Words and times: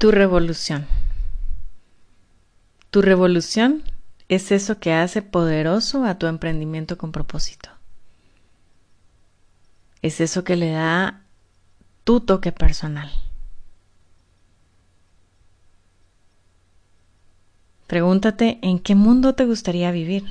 Tu 0.00 0.10
revolución. 0.10 0.86
Tu 2.88 3.02
revolución 3.02 3.82
es 4.30 4.50
eso 4.50 4.80
que 4.80 4.94
hace 4.94 5.20
poderoso 5.20 6.06
a 6.06 6.18
tu 6.18 6.26
emprendimiento 6.26 6.96
con 6.96 7.12
propósito. 7.12 7.68
Es 10.00 10.22
eso 10.22 10.42
que 10.42 10.56
le 10.56 10.70
da 10.70 11.20
tu 12.04 12.20
toque 12.20 12.50
personal. 12.50 13.12
Pregúntate 17.86 18.58
en 18.62 18.78
qué 18.78 18.94
mundo 18.94 19.34
te 19.34 19.44
gustaría 19.44 19.90
vivir. 19.90 20.24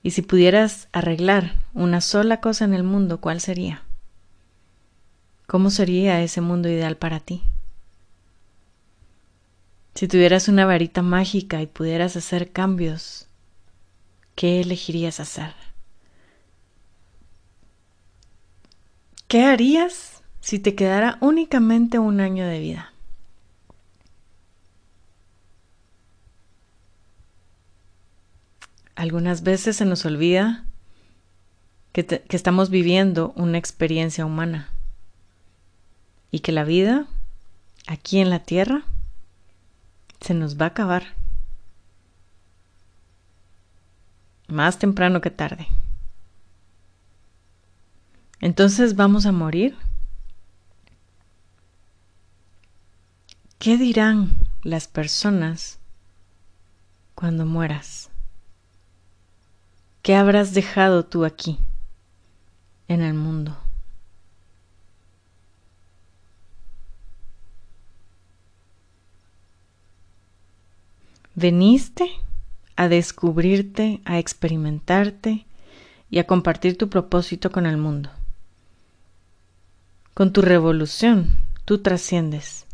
Y 0.00 0.12
si 0.12 0.22
pudieras 0.22 0.86
arreglar 0.92 1.56
una 1.72 2.00
sola 2.00 2.40
cosa 2.40 2.64
en 2.64 2.74
el 2.74 2.84
mundo, 2.84 3.20
¿cuál 3.20 3.40
sería? 3.40 3.82
¿Cómo 5.48 5.70
sería 5.70 6.22
ese 6.22 6.40
mundo 6.40 6.68
ideal 6.68 6.96
para 6.96 7.18
ti? 7.18 7.42
Si 9.94 10.08
tuvieras 10.08 10.48
una 10.48 10.66
varita 10.66 11.02
mágica 11.02 11.62
y 11.62 11.66
pudieras 11.66 12.16
hacer 12.16 12.50
cambios, 12.50 13.28
¿qué 14.34 14.60
elegirías 14.60 15.20
hacer? 15.20 15.54
¿Qué 19.28 19.44
harías 19.44 20.22
si 20.40 20.58
te 20.58 20.74
quedara 20.74 21.16
únicamente 21.20 22.00
un 22.00 22.20
año 22.20 22.44
de 22.44 22.58
vida? 22.58 22.92
Algunas 28.96 29.44
veces 29.44 29.76
se 29.76 29.84
nos 29.84 30.04
olvida 30.04 30.64
que, 31.92 32.04
que, 32.04 32.36
estamos 32.36 32.70
viviendo 32.70 33.32
una 33.36 33.58
experiencia 33.58 34.26
humana 34.26 34.70
y 36.32 36.40
que 36.40 36.52
la 36.52 36.64
vida 36.64 37.06
aquí 37.86 38.18
en 38.18 38.30
la 38.30 38.40
tierra 38.40 38.84
se 40.20 40.34
nos 40.34 40.60
va 40.60 40.66
a 40.66 40.68
acabar. 40.68 41.04
Más 44.48 44.78
temprano 44.78 45.20
que 45.20 45.30
tarde. 45.30 45.66
Entonces 48.40 48.94
vamos 48.94 49.26
a 49.26 49.32
morir. 49.32 49.76
¿Qué 53.58 53.78
dirán 53.78 54.32
las 54.62 54.88
personas 54.88 55.78
cuando 57.14 57.46
mueras? 57.46 58.10
¿Qué 60.02 60.14
habrás 60.14 60.52
dejado 60.52 61.06
tú 61.06 61.24
aquí, 61.24 61.58
en 62.88 63.00
el 63.00 63.14
mundo? 63.14 63.56
Veniste 71.34 72.08
a 72.76 72.88
descubrirte, 72.88 74.00
a 74.04 74.18
experimentarte 74.18 75.46
y 76.10 76.18
a 76.18 76.26
compartir 76.26 76.78
tu 76.78 76.88
propósito 76.88 77.50
con 77.50 77.66
el 77.66 77.76
mundo. 77.76 78.10
Con 80.14 80.32
tu 80.32 80.42
revolución, 80.42 81.36
tú 81.64 81.78
trasciendes, 81.78 82.66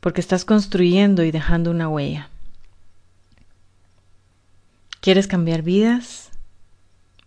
porque 0.00 0.20
estás 0.20 0.44
construyendo 0.44 1.24
y 1.24 1.30
dejando 1.30 1.70
una 1.70 1.88
huella. 1.88 2.30
¿Quieres 5.00 5.26
cambiar 5.26 5.62
vidas? 5.62 6.30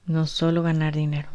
No 0.06 0.28
solo 0.28 0.64
ganar 0.64 0.96
dinero. 0.96 1.30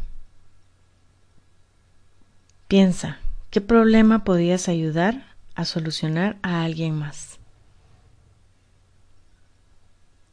Piensa, 2.67 3.19
¿qué 3.49 3.61
problema 3.61 4.23
podías 4.23 4.67
ayudar 4.67 5.35
a 5.55 5.65
solucionar 5.65 6.37
a 6.41 6.63
alguien 6.63 6.95
más? 6.95 7.26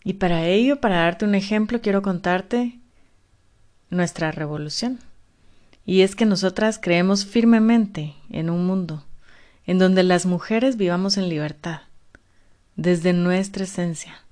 Y 0.05 0.15
para 0.15 0.47
ello, 0.47 0.81
para 0.81 0.99
darte 0.99 1.25
un 1.25 1.35
ejemplo, 1.35 1.81
quiero 1.81 2.03
contarte 2.03 2.79
nuestra 3.91 4.31
revolución. 4.31 5.01
Y 5.87 6.03
es 6.03 6.15
que 6.15 6.27
nosotras 6.27 6.79
creemos 6.81 7.27
firmemente 7.27 8.15
en 8.31 8.51
un 8.51 8.67
mundo 8.67 9.05
en 9.67 9.79
donde 9.79 10.03
las 10.03 10.27
mujeres 10.27 10.77
vivamos 10.77 11.17
en 11.17 11.29
libertad, 11.29 11.83
desde 12.77 13.13
nuestra 13.13 13.65
esencia, 13.65 14.23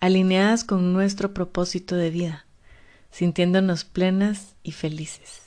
alineadas 0.00 0.64
con 0.64 0.92
nuestro 0.92 1.32
propósito 1.32 1.96
de 1.96 2.10
vida, 2.10 2.44
sintiéndonos 3.10 3.84
plenas 3.84 4.56
y 4.62 4.72
felices. 4.72 5.42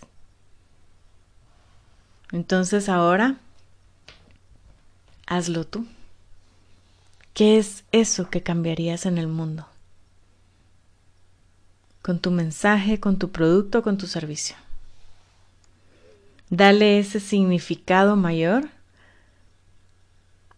Entonces 2.32 2.90
ahora, 2.90 3.38
hazlo 5.28 5.66
tú. 5.66 5.86
¿Qué 7.38 7.60
es 7.60 7.84
eso 7.92 8.32
que 8.32 8.42
cambiarías 8.42 9.06
en 9.06 9.20
el 9.20 9.28
mundo? 9.28 9.68
Con 12.02 12.18
tu 12.18 12.32
mensaje, 12.32 13.00
con 13.00 13.20
tu 13.20 13.30
producto, 13.30 13.84
con 13.84 14.00
tu 14.00 14.08
servicio. 14.08 14.56
Dale 16.50 16.98
ese 16.98 17.20
significado 17.20 18.16
mayor 18.16 18.70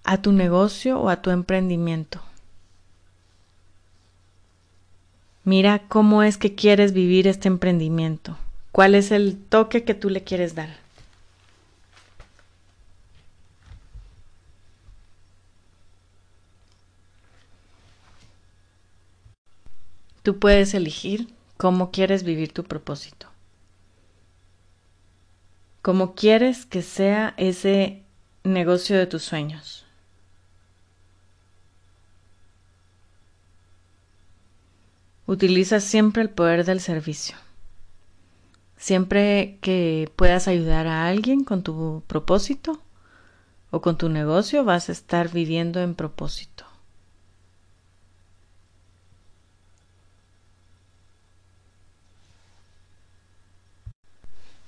a 0.06 0.22
tu 0.22 0.31
negocio 0.31 1.01
o 1.01 1.09
a 1.09 1.22
tu 1.22 1.31
emprendimiento. 1.31 2.22
Mira 5.44 5.79
cómo 5.90 6.23
es 6.23 6.38
que 6.38 6.56
quieres 6.56 6.94
vivir 6.94 7.28
este 7.28 7.50
emprendimiento. 7.50 8.38
¿Cuál 8.72 8.96
es 8.96 9.11
el 9.11 9.38
toque 9.38 9.84
que 9.84 9.96
tú 9.96 10.09
le 10.09 10.23
quieres 10.23 10.56
dar? 10.56 10.78
Tú 20.24 20.40
puedes 20.40 20.74
elegir 20.74 21.34
cómo 21.57 21.91
quieres 21.91 22.24
vivir 22.24 22.53
tu 22.53 22.63
propósito. 22.63 23.28
Cómo 25.81 26.13
quieres 26.13 26.66
que 26.66 26.81
sea 26.81 27.34
ese 27.38 28.03
negocio 28.44 28.97
de 28.97 29.08
tus 29.08 29.24
sueños. 29.24 29.85
Utiliza 35.25 35.79
siempre 35.79 36.24
el 36.24 36.29
poder 36.29 36.66
del 36.66 36.81
servicio. 36.81 37.35
Siempre 38.78 39.59
que 39.62 40.12
puedas 40.16 40.47
ayudar 40.47 40.88
a 40.88 41.08
alguien 41.08 41.44
con 41.44 41.63
tu 41.63 42.03
propósito 42.08 42.81
o 43.69 43.81
con 43.81 43.97
tu 43.97 44.09
negocio, 44.09 44.63
vas 44.63 44.90
a 44.90 44.94
estar 44.94 45.29
viviendo 45.29 45.81
en 45.81 45.94
propósito. 45.94 46.69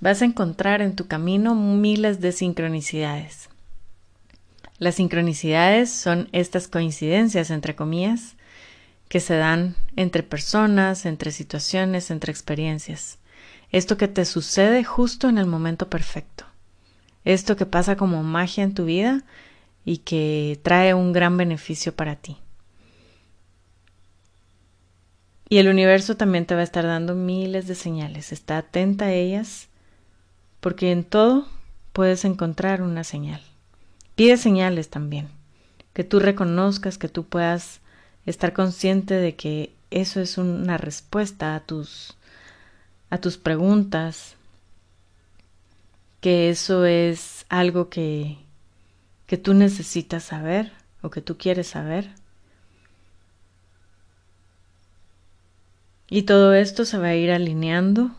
Vas 0.01 0.22
a 0.22 0.25
encontrar 0.25 0.81
en 0.81 0.95
tu 0.95 1.07
camino 1.07 1.56
miles 1.56 2.19
de 2.19 2.31
sincronicidades. 2.31 3.50
Las 4.79 4.95
sincronicidades 4.95 5.91
son 5.91 6.28
estas 6.31 6.67
coincidencias, 6.67 7.51
entre 7.51 7.75
comillas, 7.75 8.35
que 9.07 9.19
se 9.19 9.35
dan 9.35 9.75
entre 9.95 10.23
personas, 10.23 11.06
entre 11.06 11.31
situaciones, 11.31 12.09
entre 12.09 12.31
experiencias. 12.31 13.19
Esto 13.72 13.95
que 13.95 14.07
te 14.07 14.25
sucede 14.25 14.84
justo 14.84 15.29
en 15.29 15.38
el 15.38 15.45
momento 15.45 15.88
perfecto. 15.88 16.45
Esto 17.23 17.56
que 17.56 17.67
pasa 17.67 17.95
como 17.95 18.23
magia 18.23 18.63
en 18.63 18.73
tu 18.73 18.85
vida 18.85 19.23
y 19.85 19.97
que 19.97 20.59
trae 20.63 20.95
un 20.95 21.13
gran 21.13 21.38
beneficio 21.38 21.95
para 21.95 22.16
ti. 22.16 22.38
Y 25.47 25.57
el 25.57 25.67
universo 25.67 26.17
también 26.17 26.47
te 26.47 26.56
va 26.56 26.61
a 26.61 26.63
estar 26.63 26.85
dando 26.85 27.13
miles 27.13 27.67
de 27.67 27.75
señales. 27.75 28.31
Está 28.31 28.57
atenta 28.57 29.06
a 29.06 29.13
ellas 29.13 29.67
porque 30.61 30.91
en 30.91 31.03
todo 31.03 31.47
puedes 31.91 32.23
encontrar 32.23 32.81
una 32.81 33.03
señal. 33.03 33.41
Pide 34.16 34.38
señales 34.38 34.90
también, 34.90 35.28
que 35.93 36.03
tú 36.03 36.19
reconozcas, 36.19 36.97
que 36.97 37.09
tú 37.09 37.25
puedas 37.25 37.81
estar 38.25 38.53
consciente 38.53 39.16
de 39.16 39.35
que 39.35 39.73
eso 39.90 40.22
es 40.22 40.37
una 40.37 40.78
respuesta 40.78 41.55
a 41.55 41.59
tus 41.59 42.16
a 43.09 43.17
tus 43.17 43.37
preguntas, 43.37 44.35
que 46.22 46.49
eso 46.49 46.85
es 46.85 47.46
algo 47.49 47.90
que 47.90 48.37
que 49.25 49.37
tú 49.37 49.53
necesitas 49.53 50.23
saber 50.23 50.72
o 51.02 51.09
que 51.09 51.22
tú 51.22 51.37
quieres 51.37 51.67
saber. 51.67 52.09
Y 56.09 56.23
todo 56.23 56.53
esto 56.53 56.85
se 56.85 56.97
va 56.97 57.07
a 57.07 57.16
ir 57.16 57.31
alineando 57.31 58.11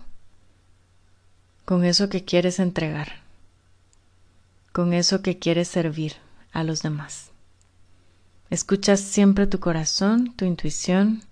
con 1.65 1.85
eso 1.85 2.09
que 2.09 2.25
quieres 2.25 2.59
entregar, 2.59 3.23
con 4.73 4.93
eso 4.93 5.23
que 5.23 5.39
quieres 5.39 5.69
servir 5.69 6.15
a 6.53 6.65
los 6.65 6.83
demás. 6.83 7.31
Escuchas 8.51 9.01
siempre 9.01 9.47
tu 9.47 9.61
corazón, 9.61 10.35
tu 10.37 10.45
intuición. 10.45 11.23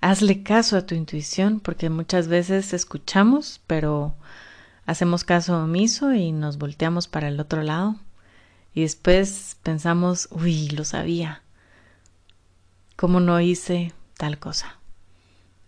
Hazle 0.00 0.42
caso 0.42 0.76
a 0.76 0.86
tu 0.86 0.94
intuición 0.94 1.60
porque 1.60 1.90
muchas 1.90 2.28
veces 2.28 2.72
escuchamos, 2.72 3.60
pero 3.66 4.14
hacemos 4.86 5.24
caso 5.24 5.58
omiso 5.58 6.12
y 6.12 6.30
nos 6.30 6.58
volteamos 6.58 7.08
para 7.08 7.28
el 7.28 7.40
otro 7.40 7.62
lado. 7.62 7.96
y 8.76 8.82
después 8.82 9.56
pensamos, 9.62 10.28
uy, 10.32 10.68
lo 10.70 10.84
sabía. 10.84 11.42
¿Cómo 12.96 13.20
no 13.20 13.40
hice 13.40 13.92
tal 14.16 14.38
cosa? 14.38 14.78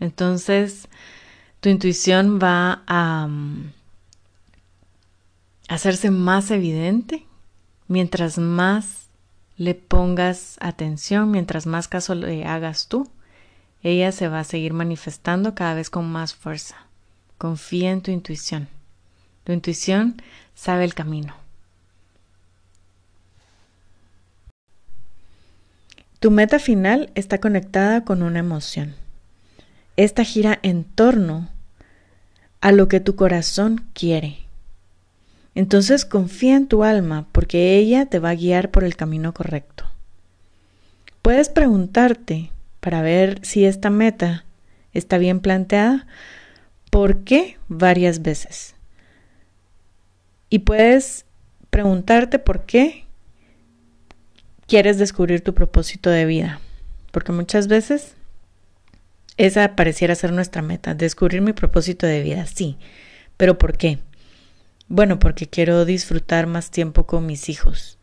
Entonces, 0.01 0.89
tu 1.61 1.69
intuición 1.69 2.39
va 2.43 2.83
a 2.87 3.27
mm, 3.29 3.73
hacerse 5.69 6.11
más 6.11 6.51
evidente 6.51 7.27
mientras 7.89 8.39
más 8.39 9.07
le 9.57 9.75
pongas 9.75 10.57
atención, 10.61 11.31
mientras 11.31 11.67
más 11.67 11.89
caso 11.89 12.15
le 12.15 12.45
hagas 12.45 12.89
tú, 12.89 13.09
ella 13.83 14.13
se 14.13 14.29
va 14.29 14.41
a 14.41 14.45
seguir 14.45 14.73
manifestando 14.73 15.55
cada 15.55 15.75
vez 15.75 15.91
con 15.91 16.11
más 16.11 16.35
fuerza. 16.35 16.77
Confía 17.39 17.91
en 17.91 18.03
tu 18.03 18.11
intuición. 18.11 18.69
Tu 19.45 19.53
intuición 19.53 20.21
sabe 20.55 20.85
el 20.85 20.95
camino. 20.95 21.35
Tu 26.19 26.31
meta 26.31 26.59
final 26.59 27.11
está 27.15 27.39
conectada 27.39 28.05
con 28.05 28.23
una 28.23 28.41
emoción. 28.41 28.97
Esta 29.97 30.25
gira 30.25 30.59
en 30.63 30.85
torno 30.85 31.49
a 32.61 32.73
lo 32.73 32.89
que 32.89 33.01
tu 33.01 33.15
corazón 33.15 33.87
quiere. 33.93 34.46
Entonces 35.57 36.05
confía 36.05 36.55
en 36.55 36.69
tu 36.69 36.85
alma 36.85 37.27
porque 37.33 37.79
ella 37.79 38.05
te 38.05 38.19
va 38.19 38.29
a 38.29 38.35
guiar 38.35 38.71
por 38.71 38.85
el 38.85 38.95
camino 38.95 39.33
correcto. 39.33 39.91
Puedes 41.23 41.49
preguntarte 41.49 42.53
para 42.81 43.01
ver 43.01 43.41
si 43.43 43.65
esta 43.65 43.89
meta 43.89 44.45
está 44.93 45.17
bien 45.17 45.41
planteada, 45.41 46.07
¿por 46.91 47.25
qué 47.25 47.57
varias 47.69 48.21
veces? 48.21 48.75
Y 50.51 50.59
puedes 50.61 51.25
preguntarte 51.71 52.39
por 52.39 52.67
qué 52.67 53.07
quieres 54.67 54.99
descubrir 54.99 55.41
tu 55.41 55.55
propósito 55.55 56.11
de 56.11 56.27
vida. 56.27 56.61
Porque 57.13 57.33
muchas 57.33 57.67
veces 57.67 58.15
esa 59.39 59.75
pareciera 59.75 60.15
ser 60.15 60.35
nuestra 60.35 60.61
meta, 60.61 60.93
descubrir 60.95 61.41
mi 61.41 61.55
propósito 61.55 62.07
de 62.07 62.21
vida, 62.21 62.45
sí. 62.45 62.77
Pero 63.39 63.57
¿por 63.57 63.79
qué? 63.79 64.01
Bueno, 64.89 65.19
porque 65.19 65.49
quiero 65.49 65.85
disfrutar 65.85 66.47
más 66.47 66.71
tiempo 66.71 67.07
con 67.07 67.27
mis 67.27 67.49
hijos. 67.49 67.99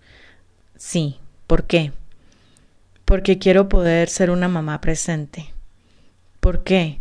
Sí. 0.76 1.18
¿Por 1.48 1.66
qué? 1.66 1.92
Porque 3.06 3.38
quiero 3.38 3.70
poder 3.70 4.10
ser 4.10 4.32
una 4.32 4.48
mamá 4.48 4.82
presente. 4.82 5.54
¿Por 6.40 6.64
qué? 6.64 7.00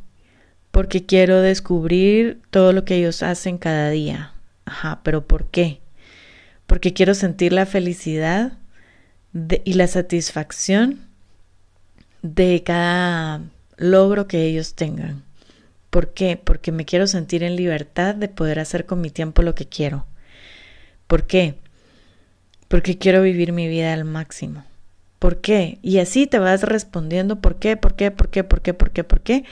Porque 0.71 1.07
quiero 1.07 1.41
descubrir 1.41 2.41
todo 2.51 2.73
lo 2.73 2.85
que 2.85 2.97
ellos 2.97 3.23
hacen 3.23 3.59
cada 3.59 3.91
día. 3.91 4.35
Ajá, 4.65 5.01
pero 5.03 5.27
¿por 5.27 5.47
qué? 5.47 5.81
Porque 6.67 6.93
quiero 6.93 7.15
sentir 7.15 7.53
la 7.53 7.67
felicidad 7.67 8.59
y 9.65 9.73
la 9.75 9.87
satisfacción 9.87 11.01
de 12.23 12.63
cada 12.65 13.41
logro 13.77 14.27
que 14.27 14.45
ellos 14.45 14.75
tengan. 14.75 15.23
¿Por 15.93 16.15
qué? 16.15 16.41
Porque 16.43 16.73
me 16.73 16.87
quiero 16.87 17.07
sentir 17.07 17.43
en 17.43 17.55
libertad 17.55 18.15
de 18.15 18.29
poder 18.29 18.61
hacer 18.61 18.87
con 18.87 19.03
mi 19.03 19.11
tiempo 19.11 19.43
lo 19.43 19.55
que 19.55 19.67
quiero. 19.67 20.07
¿Por 21.07 21.27
qué? 21.27 21.57
Porque 22.67 22.97
quiero 22.97 23.21
vivir 23.21 23.53
mi 23.53 23.69
vida 23.69 23.93
al 23.93 24.07
máximo. 24.07 24.65
¿Por 25.19 25.43
qué? 25.43 25.79
Y 25.83 25.99
así 25.99 26.27
te 26.27 26.39
vas 26.39 26.63
respondiendo 26.63 27.43
por 27.43 27.57
qué, 27.59 27.77
por 27.77 27.95
qué, 27.95 28.11
por 28.11 28.31
qué, 28.31 28.43
por 28.43 28.63
qué, 28.63 28.73
por 28.73 28.91
qué, 28.91 29.05
por 29.05 29.21
qué, 29.21 29.45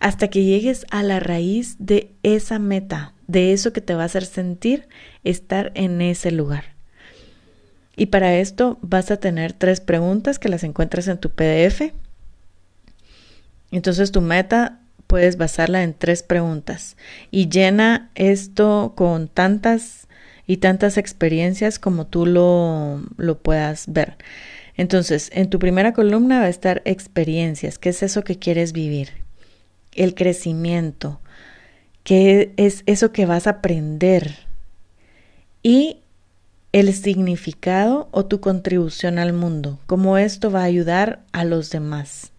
hasta 0.00 0.26
que 0.26 0.42
llegues 0.42 0.84
a 0.90 1.04
la 1.04 1.20
raíz 1.20 1.76
de 1.78 2.10
esa 2.24 2.58
meta, 2.58 3.14
de 3.28 3.52
eso 3.52 3.72
que 3.72 3.80
te 3.80 3.94
va 3.94 4.02
a 4.02 4.06
hacer 4.06 4.24
sentir 4.24 4.88
estar 5.22 5.70
en 5.76 6.02
ese 6.02 6.32
lugar. 6.32 6.74
Y 7.94 8.06
para 8.06 8.34
esto 8.34 8.80
vas 8.82 9.12
a 9.12 9.18
tener 9.18 9.52
tres 9.52 9.80
preguntas 9.80 10.40
que 10.40 10.48
las 10.48 10.64
encuentras 10.64 11.06
en 11.06 11.18
tu 11.18 11.30
PDF. 11.30 11.92
Entonces 13.70 14.10
tu 14.10 14.22
meta 14.22 14.80
puedes 15.14 15.36
basarla 15.36 15.84
en 15.84 15.94
tres 15.94 16.24
preguntas 16.24 16.96
y 17.30 17.48
llena 17.48 18.10
esto 18.16 18.94
con 18.96 19.28
tantas 19.28 20.08
y 20.44 20.56
tantas 20.56 20.98
experiencias 20.98 21.78
como 21.78 22.08
tú 22.08 22.26
lo, 22.26 23.00
lo 23.16 23.38
puedas 23.38 23.84
ver. 23.86 24.16
Entonces, 24.76 25.30
en 25.32 25.50
tu 25.50 25.60
primera 25.60 25.92
columna 25.92 26.40
va 26.40 26.46
a 26.46 26.48
estar 26.48 26.82
experiencias. 26.84 27.78
¿Qué 27.78 27.90
es 27.90 28.02
eso 28.02 28.24
que 28.24 28.40
quieres 28.40 28.72
vivir? 28.72 29.10
El 29.92 30.16
crecimiento. 30.16 31.20
¿Qué 32.02 32.52
es 32.56 32.82
eso 32.86 33.12
que 33.12 33.24
vas 33.24 33.46
a 33.46 33.50
aprender? 33.50 34.34
Y 35.62 35.98
el 36.72 36.92
significado 36.92 38.08
o 38.10 38.26
tu 38.26 38.40
contribución 38.40 39.20
al 39.20 39.32
mundo, 39.32 39.78
cómo 39.86 40.18
esto 40.18 40.50
va 40.50 40.62
a 40.62 40.64
ayudar 40.64 41.20
a 41.30 41.44
los 41.44 41.70
demás. 41.70 42.33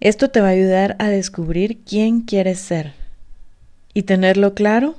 Esto 0.00 0.30
te 0.30 0.40
va 0.40 0.48
a 0.48 0.52
ayudar 0.52 0.96
a 0.98 1.08
descubrir 1.08 1.80
quién 1.84 2.22
quieres 2.22 2.58
ser 2.58 2.94
y 3.92 4.04
tenerlo 4.04 4.54
claro 4.54 4.96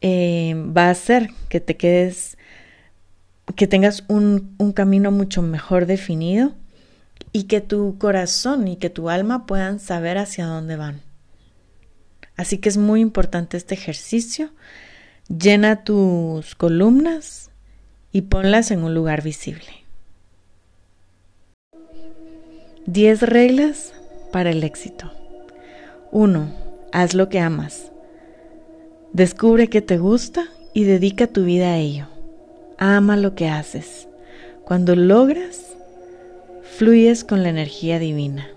eh, 0.00 0.54
va 0.56 0.86
a 0.86 0.90
hacer 0.90 1.30
que 1.48 1.58
te 1.58 1.76
quedes, 1.76 2.38
que 3.56 3.66
tengas 3.66 4.04
un, 4.06 4.54
un 4.58 4.72
camino 4.72 5.10
mucho 5.10 5.42
mejor 5.42 5.86
definido 5.86 6.54
y 7.32 7.44
que 7.44 7.60
tu 7.60 7.98
corazón 7.98 8.68
y 8.68 8.76
que 8.76 8.90
tu 8.90 9.10
alma 9.10 9.44
puedan 9.46 9.80
saber 9.80 10.16
hacia 10.16 10.46
dónde 10.46 10.76
van. 10.76 11.02
Así 12.36 12.58
que 12.58 12.68
es 12.68 12.76
muy 12.76 13.00
importante 13.00 13.56
este 13.56 13.74
ejercicio. 13.74 14.50
Llena 15.28 15.82
tus 15.82 16.54
columnas 16.54 17.50
y 18.12 18.22
ponlas 18.22 18.70
en 18.70 18.84
un 18.84 18.94
lugar 18.94 19.22
visible. 19.22 19.87
10 22.90 23.20
reglas 23.24 23.92
para 24.32 24.48
el 24.48 24.64
éxito. 24.64 25.12
1. 26.10 26.48
Haz 26.90 27.12
lo 27.12 27.28
que 27.28 27.38
amas. 27.38 27.92
Descubre 29.12 29.68
qué 29.68 29.82
te 29.82 29.98
gusta 29.98 30.46
y 30.72 30.84
dedica 30.84 31.26
tu 31.26 31.44
vida 31.44 31.74
a 31.74 31.76
ello. 31.76 32.06
Ama 32.78 33.18
lo 33.18 33.34
que 33.34 33.46
haces. 33.46 34.08
Cuando 34.64 34.96
logras, 34.96 35.76
fluyes 36.62 37.24
con 37.24 37.42
la 37.42 37.50
energía 37.50 37.98
divina. 37.98 38.48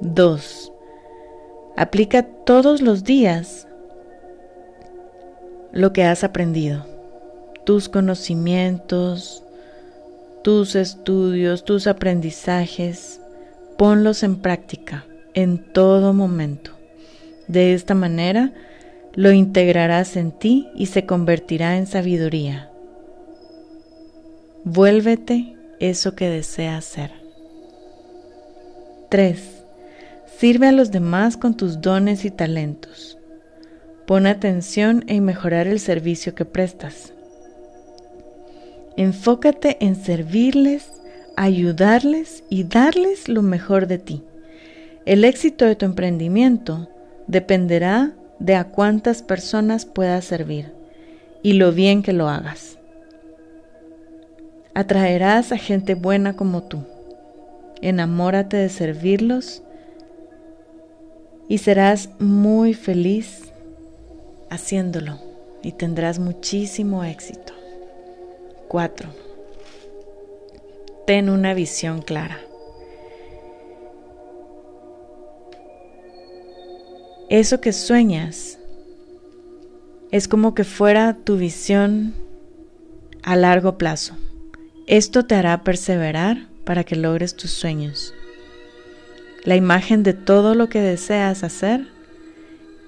2. 0.00 0.72
Aplica 1.76 2.24
todos 2.24 2.82
los 2.82 3.04
días 3.04 3.68
lo 5.70 5.92
que 5.92 6.02
has 6.02 6.24
aprendido, 6.24 6.84
tus 7.64 7.88
conocimientos, 7.88 9.44
tus 10.42 10.74
estudios, 10.74 11.64
tus 11.64 11.86
aprendizajes, 11.86 13.20
ponlos 13.76 14.22
en 14.22 14.36
práctica 14.36 15.04
en 15.34 15.58
todo 15.58 16.12
momento. 16.12 16.72
De 17.48 17.74
esta 17.74 17.94
manera 17.94 18.52
lo 19.14 19.32
integrarás 19.32 20.16
en 20.16 20.32
ti 20.32 20.68
y 20.74 20.86
se 20.86 21.06
convertirá 21.06 21.76
en 21.76 21.86
sabiduría. 21.86 22.70
Vuélvete 24.64 25.56
eso 25.78 26.14
que 26.14 26.28
deseas 26.28 26.84
ser. 26.84 27.10
3. 29.08 29.64
Sirve 30.38 30.68
a 30.68 30.72
los 30.72 30.90
demás 30.90 31.36
con 31.36 31.56
tus 31.56 31.80
dones 31.80 32.24
y 32.24 32.30
talentos. 32.30 33.18
Pon 34.06 34.26
atención 34.26 35.04
en 35.08 35.24
mejorar 35.24 35.66
el 35.66 35.80
servicio 35.80 36.34
que 36.34 36.44
prestas. 36.44 37.12
Enfócate 39.00 39.78
en 39.80 39.96
servirles, 39.96 40.92
ayudarles 41.34 42.44
y 42.50 42.64
darles 42.64 43.30
lo 43.30 43.40
mejor 43.40 43.86
de 43.86 43.96
ti. 43.96 44.22
El 45.06 45.24
éxito 45.24 45.64
de 45.64 45.74
tu 45.74 45.86
emprendimiento 45.86 46.90
dependerá 47.26 48.12
de 48.40 48.56
a 48.56 48.64
cuántas 48.64 49.22
personas 49.22 49.86
puedas 49.86 50.26
servir 50.26 50.74
y 51.42 51.54
lo 51.54 51.72
bien 51.72 52.02
que 52.02 52.12
lo 52.12 52.28
hagas. 52.28 52.76
Atraerás 54.74 55.50
a 55.52 55.56
gente 55.56 55.94
buena 55.94 56.36
como 56.36 56.64
tú. 56.64 56.84
Enamórate 57.80 58.58
de 58.58 58.68
servirlos 58.68 59.62
y 61.48 61.56
serás 61.56 62.10
muy 62.18 62.74
feliz 62.74 63.50
haciéndolo 64.50 65.18
y 65.62 65.72
tendrás 65.72 66.18
muchísimo 66.18 67.02
éxito. 67.02 67.59
4. 68.70 69.08
Ten 71.04 71.28
una 71.28 71.54
visión 71.54 72.02
clara. 72.02 72.38
Eso 77.28 77.60
que 77.60 77.72
sueñas 77.72 78.60
es 80.12 80.28
como 80.28 80.54
que 80.54 80.62
fuera 80.62 81.16
tu 81.24 81.36
visión 81.36 82.14
a 83.24 83.34
largo 83.34 83.76
plazo. 83.76 84.14
Esto 84.86 85.26
te 85.26 85.34
hará 85.34 85.64
perseverar 85.64 86.46
para 86.64 86.84
que 86.84 86.94
logres 86.94 87.34
tus 87.34 87.50
sueños. 87.50 88.14
La 89.42 89.56
imagen 89.56 90.04
de 90.04 90.12
todo 90.12 90.54
lo 90.54 90.68
que 90.68 90.80
deseas 90.80 91.42
hacer 91.42 91.88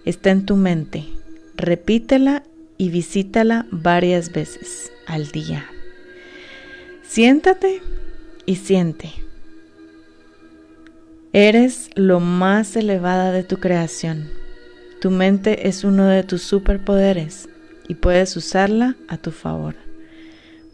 está 0.04 0.30
en 0.30 0.46
tu 0.46 0.54
mente. 0.54 1.08
repítela 1.56 2.44
y 2.78 2.90
visítala 2.90 3.66
varias 3.72 4.30
veces 4.30 4.92
al 5.06 5.30
día. 5.30 5.71
Siéntate 7.14 7.82
y 8.46 8.56
siente. 8.56 9.12
Eres 11.34 11.90
lo 11.94 12.20
más 12.20 12.74
elevada 12.74 13.32
de 13.32 13.44
tu 13.44 13.58
creación. 13.58 14.30
Tu 14.98 15.10
mente 15.10 15.68
es 15.68 15.84
uno 15.84 16.06
de 16.06 16.22
tus 16.22 16.40
superpoderes 16.40 17.50
y 17.86 17.96
puedes 17.96 18.34
usarla 18.34 18.96
a 19.08 19.18
tu 19.18 19.30
favor, 19.30 19.74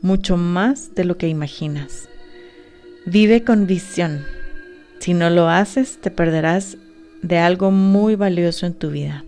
mucho 0.00 0.36
más 0.36 0.94
de 0.94 1.04
lo 1.04 1.18
que 1.18 1.26
imaginas. 1.26 2.08
Vive 3.04 3.42
con 3.42 3.66
visión. 3.66 4.24
Si 5.00 5.14
no 5.14 5.30
lo 5.30 5.48
haces, 5.48 5.98
te 6.00 6.12
perderás 6.12 6.76
de 7.20 7.38
algo 7.38 7.72
muy 7.72 8.14
valioso 8.14 8.64
en 8.64 8.74
tu 8.74 8.90
vida. 8.90 9.24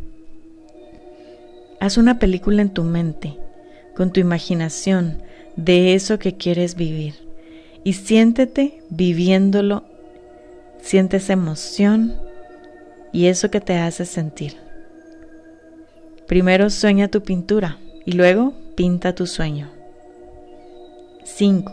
Haz 1.81 1.99
una 1.99 2.21
película 2.21 2.63
en 2.63 2.71
tu 2.71 2.85
mente, 2.85 3.37
con 3.97 4.13
tu 4.13 4.21
imaginación, 4.21 5.29
de 5.57 5.95
eso 5.95 6.19
que 6.19 6.37
quieres 6.37 6.75
vivir 6.75 7.15
y 7.85 7.95
siéntete 7.95 8.83
viviéndolo, 8.91 9.85
sientes 10.81 11.31
emoción 11.31 12.15
y 13.13 13.27
eso 13.27 13.51
que 13.51 13.61
te 13.61 13.77
hace 13.77 14.05
sentir. 14.05 14.57
Primero 16.27 16.71
sueña 16.71 17.09
tu 17.09 17.23
pintura 17.23 17.79
y 18.05 18.13
luego 18.13 18.55
pinta 18.77 19.15
tu 19.15 19.27
sueño. 19.27 19.69
5. 21.25 21.73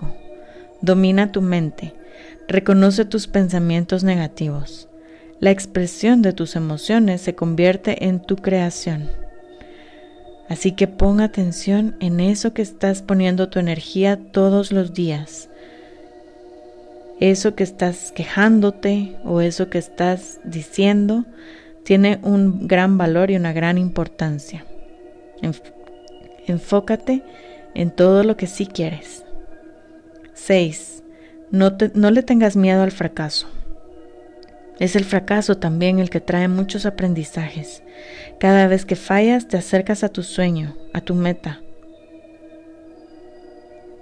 Domina 0.81 1.31
tu 1.31 1.41
mente. 1.41 1.93
Reconoce 2.48 3.05
tus 3.05 3.27
pensamientos 3.27 4.03
negativos. 4.03 4.88
La 5.39 5.51
expresión 5.51 6.22
de 6.22 6.34
tus 6.34 6.55
emociones 6.55 7.22
se 7.22 7.36
convierte 7.36 8.05
en 8.05 8.19
tu 8.19 8.38
creación. 8.38 9.10
Así 10.50 10.72
que 10.72 10.88
pon 10.88 11.20
atención 11.20 11.96
en 12.00 12.20
eso 12.20 12.54
que 12.54 12.62
estás 12.62 13.01
poniendo 13.01 13.50
tu 13.50 13.60
energía 13.60 14.18
todos 14.18 14.72
los 14.72 14.94
días. 14.94 15.50
Eso 17.20 17.56
que 17.56 17.63
estás 17.63 18.12
quejándote 18.12 19.18
o 19.25 19.42
eso 19.42 19.70
que 19.70 19.77
estás 19.77 20.39
diciendo 20.44 21.25
tiene 21.84 22.20
un 22.22 22.68
gran 22.68 22.98
valor 22.98 23.32
y 23.32 23.36
una 23.36 23.54
gran 23.54 23.77
importancia. 23.77 24.66
Enfócate 26.48 27.24
en 27.74 27.92
todo 27.92 28.24
lo 28.24 28.38
que 28.38 28.48
sí 28.48 28.68
quieres. 28.68 29.25
6. 30.34 31.04
No, 31.51 31.75
no 31.94 32.12
le 32.12 32.24
tengas 32.24 32.56
miedo 32.56 32.84
al 32.84 32.92
fracaso. 32.92 33.48
Es 34.80 34.96
el 34.96 35.06
fracaso 35.06 35.58
también 35.58 36.00
el 36.00 36.10
que 36.10 36.22
trae 36.22 36.48
muchos 36.48 36.86
aprendizajes. 36.86 37.82
Cada 38.39 38.67
vez 38.67 38.86
que 38.86 38.96
fallas 38.96 39.48
te 39.48 39.58
acercas 39.58 40.03
a 40.03 40.10
tu 40.10 40.22
sueño, 40.22 40.75
a 40.94 41.01
tu 41.01 41.15
meta. 41.15 41.62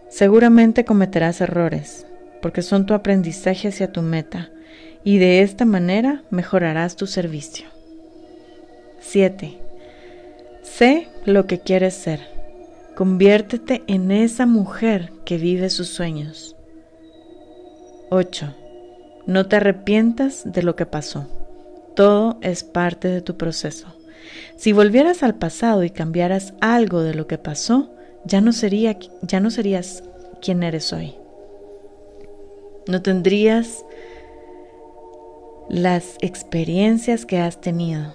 Seguramente 0.09 0.83
cometerás 0.83 1.39
errores, 1.39 2.05
porque 2.41 2.61
son 2.61 2.85
tu 2.85 2.93
aprendizaje 2.93 3.69
hacia 3.69 3.91
tu 3.91 4.01
meta, 4.01 4.49
y 5.03 5.19
de 5.19 5.41
esta 5.41 5.63
manera 5.65 6.23
mejorarás 6.31 6.95
tu 6.95 7.07
servicio. 7.07 7.67
7. 8.99 9.57
Sé 10.63 11.07
lo 11.25 11.47
que 11.47 11.59
quieres 11.59 11.93
ser. 11.93 12.19
Conviértete 12.95 13.83
en 13.87 14.11
esa 14.11 14.45
mujer 14.45 15.11
que 15.25 15.37
vive 15.37 15.69
sus 15.69 15.87
sueños. 15.87 16.55
8. 18.09 18.53
No 19.27 19.47
te 19.47 19.55
arrepientas 19.55 20.43
de 20.45 20.63
lo 20.63 20.75
que 20.75 20.85
pasó. 20.85 21.27
Todo 21.95 22.37
es 22.41 22.63
parte 22.63 23.07
de 23.07 23.21
tu 23.21 23.37
proceso. 23.37 23.95
Si 24.55 24.73
volvieras 24.73 25.23
al 25.23 25.35
pasado 25.35 25.83
y 25.83 25.89
cambiaras 25.89 26.53
algo 26.61 27.01
de 27.01 27.13
lo 27.13 27.27
que 27.27 27.37
pasó, 27.37 27.93
ya 28.25 28.41
no, 28.41 28.51
sería, 28.51 28.97
ya 29.21 29.39
no 29.39 29.51
serías 29.51 30.03
quien 30.41 30.63
eres 30.63 30.93
hoy. 30.93 31.15
No 32.87 33.01
tendrías 33.01 33.85
las 35.69 36.17
experiencias 36.21 37.25
que 37.25 37.39
has 37.39 37.59
tenido. 37.59 38.13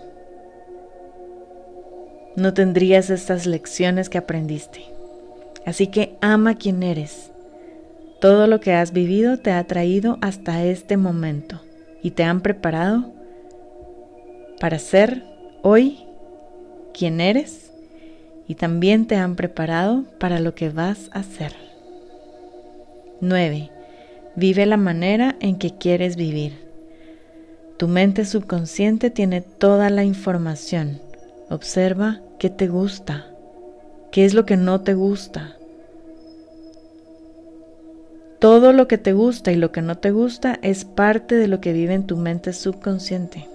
No 2.36 2.54
tendrías 2.54 3.10
estas 3.10 3.46
lecciones 3.46 4.08
que 4.08 4.18
aprendiste. 4.18 4.80
Así 5.66 5.88
que 5.88 6.16
ama 6.20 6.54
quien 6.54 6.82
eres 6.82 7.30
todo 8.20 8.46
lo 8.46 8.60
que 8.60 8.74
has 8.74 8.92
vivido 8.92 9.38
te 9.38 9.50
ha 9.50 9.64
traído 9.64 10.18
hasta 10.20 10.62
este 10.64 10.98
momento 10.98 11.60
y 12.02 12.10
te 12.10 12.22
han 12.22 12.42
preparado 12.42 13.12
para 14.60 14.78
ser 14.78 15.24
hoy 15.62 16.06
quien 16.92 17.20
eres 17.20 17.70
y 18.46 18.54
también 18.56 19.06
te 19.06 19.16
han 19.16 19.36
preparado 19.36 20.04
para 20.18 20.40
lo 20.40 20.54
que 20.54 20.70
vas 20.70 21.10
a 21.12 21.22
ser. 21.22 21.54
9. 23.20 23.70
Vive 24.36 24.66
la 24.66 24.76
manera 24.76 25.36
en 25.40 25.56
que 25.56 25.76
quieres 25.76 26.16
vivir. 26.16 26.58
Tu 27.76 27.88
mente 27.88 28.24
subconsciente 28.24 29.10
tiene 29.10 29.40
toda 29.40 29.90
la 29.90 30.04
información. 30.04 31.00
Observa 31.48 32.20
qué 32.38 32.50
te 32.50 32.68
gusta, 32.68 33.26
qué 34.10 34.24
es 34.24 34.34
lo 34.34 34.46
que 34.46 34.56
no 34.56 34.80
te 34.80 34.94
gusta, 34.94 35.56
todo 38.40 38.72
lo 38.72 38.88
que 38.88 38.96
te 38.96 39.12
gusta 39.12 39.52
y 39.52 39.56
lo 39.56 39.70
que 39.70 39.82
no 39.82 39.98
te 39.98 40.10
gusta 40.12 40.58
es 40.62 40.86
parte 40.86 41.34
de 41.34 41.46
lo 41.46 41.60
que 41.60 41.74
vive 41.74 41.92
en 41.92 42.06
tu 42.06 42.16
mente 42.16 42.54
subconsciente, 42.54 43.46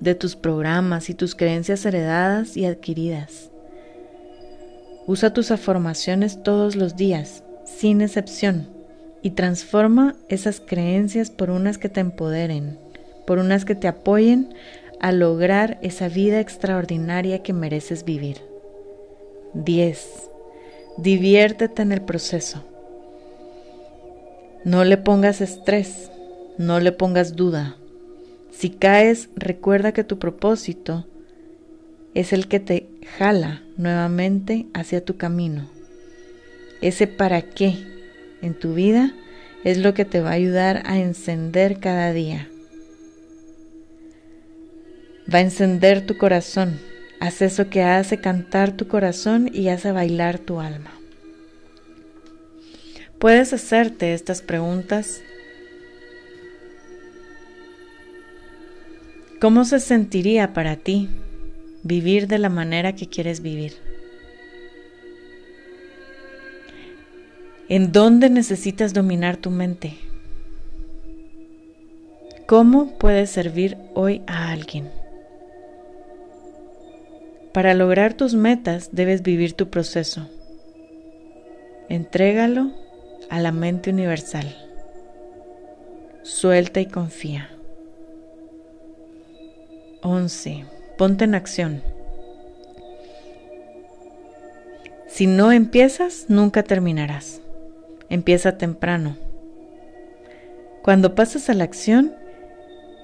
de 0.00 0.14
tus 0.14 0.34
programas 0.34 1.10
y 1.10 1.14
tus 1.14 1.34
creencias 1.34 1.84
heredadas 1.84 2.56
y 2.56 2.64
adquiridas. 2.64 3.50
Usa 5.06 5.32
tus 5.32 5.50
afirmaciones 5.50 6.42
todos 6.42 6.76
los 6.76 6.96
días, 6.96 7.44
sin 7.64 8.00
excepción, 8.00 8.68
y 9.22 9.30
transforma 9.30 10.16
esas 10.28 10.60
creencias 10.60 11.30
por 11.30 11.50
unas 11.50 11.78
que 11.78 11.88
te 11.88 12.00
empoderen, 12.00 12.78
por 13.26 13.38
unas 13.38 13.64
que 13.64 13.74
te 13.74 13.88
apoyen 13.88 14.54
a 15.00 15.12
lograr 15.12 15.78
esa 15.82 16.08
vida 16.08 16.40
extraordinaria 16.40 17.42
que 17.42 17.52
mereces 17.52 18.04
vivir. 18.04 18.38
10. 19.54 20.30
Diviértete 20.98 21.82
en 21.82 21.92
el 21.92 22.02
proceso. 22.02 22.64
No 24.64 24.84
le 24.84 24.98
pongas 24.98 25.40
estrés, 25.40 26.10
no 26.58 26.80
le 26.80 26.92
pongas 26.92 27.34
duda. 27.34 27.76
Si 28.60 28.68
caes, 28.68 29.30
recuerda 29.36 29.92
que 29.92 30.04
tu 30.04 30.18
propósito 30.18 31.06
es 32.12 32.34
el 32.34 32.46
que 32.46 32.60
te 32.60 32.90
jala 33.16 33.62
nuevamente 33.78 34.66
hacia 34.74 35.02
tu 35.02 35.16
camino. 35.16 35.70
Ese 36.82 37.06
para 37.06 37.40
qué 37.40 37.78
en 38.42 38.52
tu 38.52 38.74
vida 38.74 39.14
es 39.64 39.78
lo 39.78 39.94
que 39.94 40.04
te 40.04 40.20
va 40.20 40.32
a 40.32 40.34
ayudar 40.34 40.82
a 40.84 40.98
encender 40.98 41.80
cada 41.80 42.12
día. 42.12 42.50
Va 45.32 45.38
a 45.38 45.40
encender 45.40 46.04
tu 46.04 46.18
corazón. 46.18 46.78
Haz 47.18 47.40
eso 47.40 47.70
que 47.70 47.82
hace 47.82 48.20
cantar 48.20 48.76
tu 48.76 48.88
corazón 48.88 49.48
y 49.50 49.68
hace 49.68 49.90
bailar 49.90 50.38
tu 50.38 50.60
alma. 50.60 50.92
Puedes 53.18 53.54
hacerte 53.54 54.12
estas 54.12 54.42
preguntas. 54.42 55.22
¿Cómo 59.40 59.64
se 59.64 59.80
sentiría 59.80 60.52
para 60.52 60.76
ti 60.76 61.08
vivir 61.82 62.26
de 62.26 62.38
la 62.38 62.50
manera 62.50 62.94
que 62.94 63.08
quieres 63.08 63.40
vivir? 63.40 63.72
¿En 67.70 67.90
dónde 67.90 68.28
necesitas 68.28 68.92
dominar 68.92 69.38
tu 69.38 69.50
mente? 69.50 69.94
¿Cómo 72.46 72.98
puedes 72.98 73.30
servir 73.30 73.78
hoy 73.94 74.20
a 74.26 74.50
alguien? 74.50 74.90
Para 77.54 77.72
lograr 77.72 78.12
tus 78.12 78.34
metas 78.34 78.90
debes 78.92 79.22
vivir 79.22 79.54
tu 79.54 79.70
proceso. 79.70 80.28
Entrégalo 81.88 82.72
a 83.30 83.40
la 83.40 83.52
mente 83.52 83.88
universal. 83.88 84.54
Suelta 86.24 86.80
y 86.80 86.86
confía. 86.86 87.48
11. 90.02 90.64
Ponte 90.96 91.24
en 91.24 91.34
acción. 91.34 91.82
Si 95.06 95.26
no 95.26 95.52
empiezas, 95.52 96.26
nunca 96.28 96.62
terminarás. 96.62 97.40
Empieza 98.08 98.56
temprano. 98.58 99.16
Cuando 100.82 101.14
pasas 101.14 101.50
a 101.50 101.54
la 101.54 101.64
acción, 101.64 102.14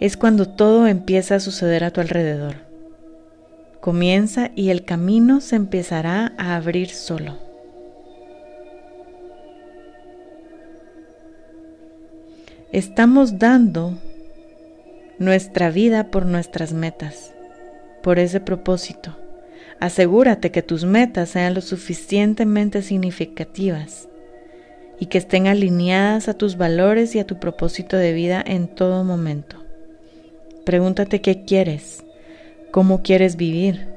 es 0.00 0.16
cuando 0.16 0.48
todo 0.48 0.86
empieza 0.86 1.34
a 1.34 1.40
suceder 1.40 1.84
a 1.84 1.90
tu 1.90 2.00
alrededor. 2.00 2.56
Comienza 3.80 4.50
y 4.54 4.70
el 4.70 4.84
camino 4.84 5.40
se 5.40 5.56
empezará 5.56 6.32
a 6.38 6.56
abrir 6.56 6.90
solo. 6.90 7.38
Estamos 12.72 13.38
dando 13.38 13.94
nuestra 15.18 15.70
vida 15.70 16.10
por 16.10 16.26
nuestras 16.26 16.72
metas, 16.72 17.32
por 18.02 18.18
ese 18.18 18.40
propósito. 18.40 19.16
Asegúrate 19.80 20.50
que 20.50 20.62
tus 20.62 20.84
metas 20.84 21.30
sean 21.30 21.54
lo 21.54 21.60
suficientemente 21.60 22.82
significativas 22.82 24.08
y 24.98 25.06
que 25.06 25.18
estén 25.18 25.46
alineadas 25.46 26.28
a 26.28 26.34
tus 26.34 26.56
valores 26.56 27.14
y 27.14 27.18
a 27.18 27.26
tu 27.26 27.38
propósito 27.38 27.96
de 27.96 28.12
vida 28.12 28.42
en 28.46 28.68
todo 28.68 29.04
momento. 29.04 29.64
Pregúntate 30.64 31.20
qué 31.20 31.44
quieres, 31.44 32.04
cómo 32.70 33.02
quieres 33.02 33.36
vivir. 33.36 33.88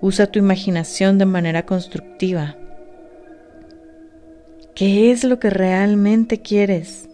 Usa 0.00 0.26
tu 0.26 0.38
imaginación 0.38 1.18
de 1.18 1.26
manera 1.26 1.66
constructiva. 1.66 2.56
¿Qué 4.74 5.10
es 5.10 5.22
lo 5.22 5.38
que 5.38 5.50
realmente 5.50 6.40
quieres 6.40 7.08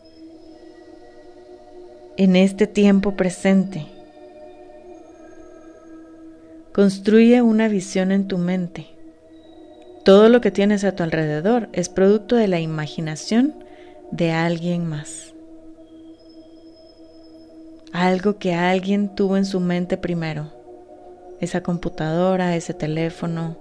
en 2.19 2.35
este 2.35 2.67
tiempo 2.67 3.15
presente? 3.15 3.87
Construye 6.75 7.43
una 7.43 7.69
visión 7.69 8.11
en 8.11 8.27
tu 8.27 8.39
mente. 8.39 8.89
Todo 10.05 10.29
lo 10.29 10.41
que 10.41 10.51
tienes 10.51 10.83
a 10.83 10.97
tu 10.97 11.05
alrededor 11.05 11.69
es 11.73 11.89
producto 11.89 12.35
de 12.35 12.49
la 12.49 12.59
imaginación 12.59 13.55
de 14.11 14.33
alguien 14.33 14.85
más. 14.85 15.33
Algo 17.93 18.39
que 18.39 18.53
alguien 18.53 19.15
tuvo 19.15 19.37
en 19.37 19.45
su 19.45 19.61
mente 19.61 19.97
primero. 19.97 20.53
Esa 21.41 21.63
computadora, 21.63 22.57
ese 22.57 22.75
teléfono, 22.75 23.57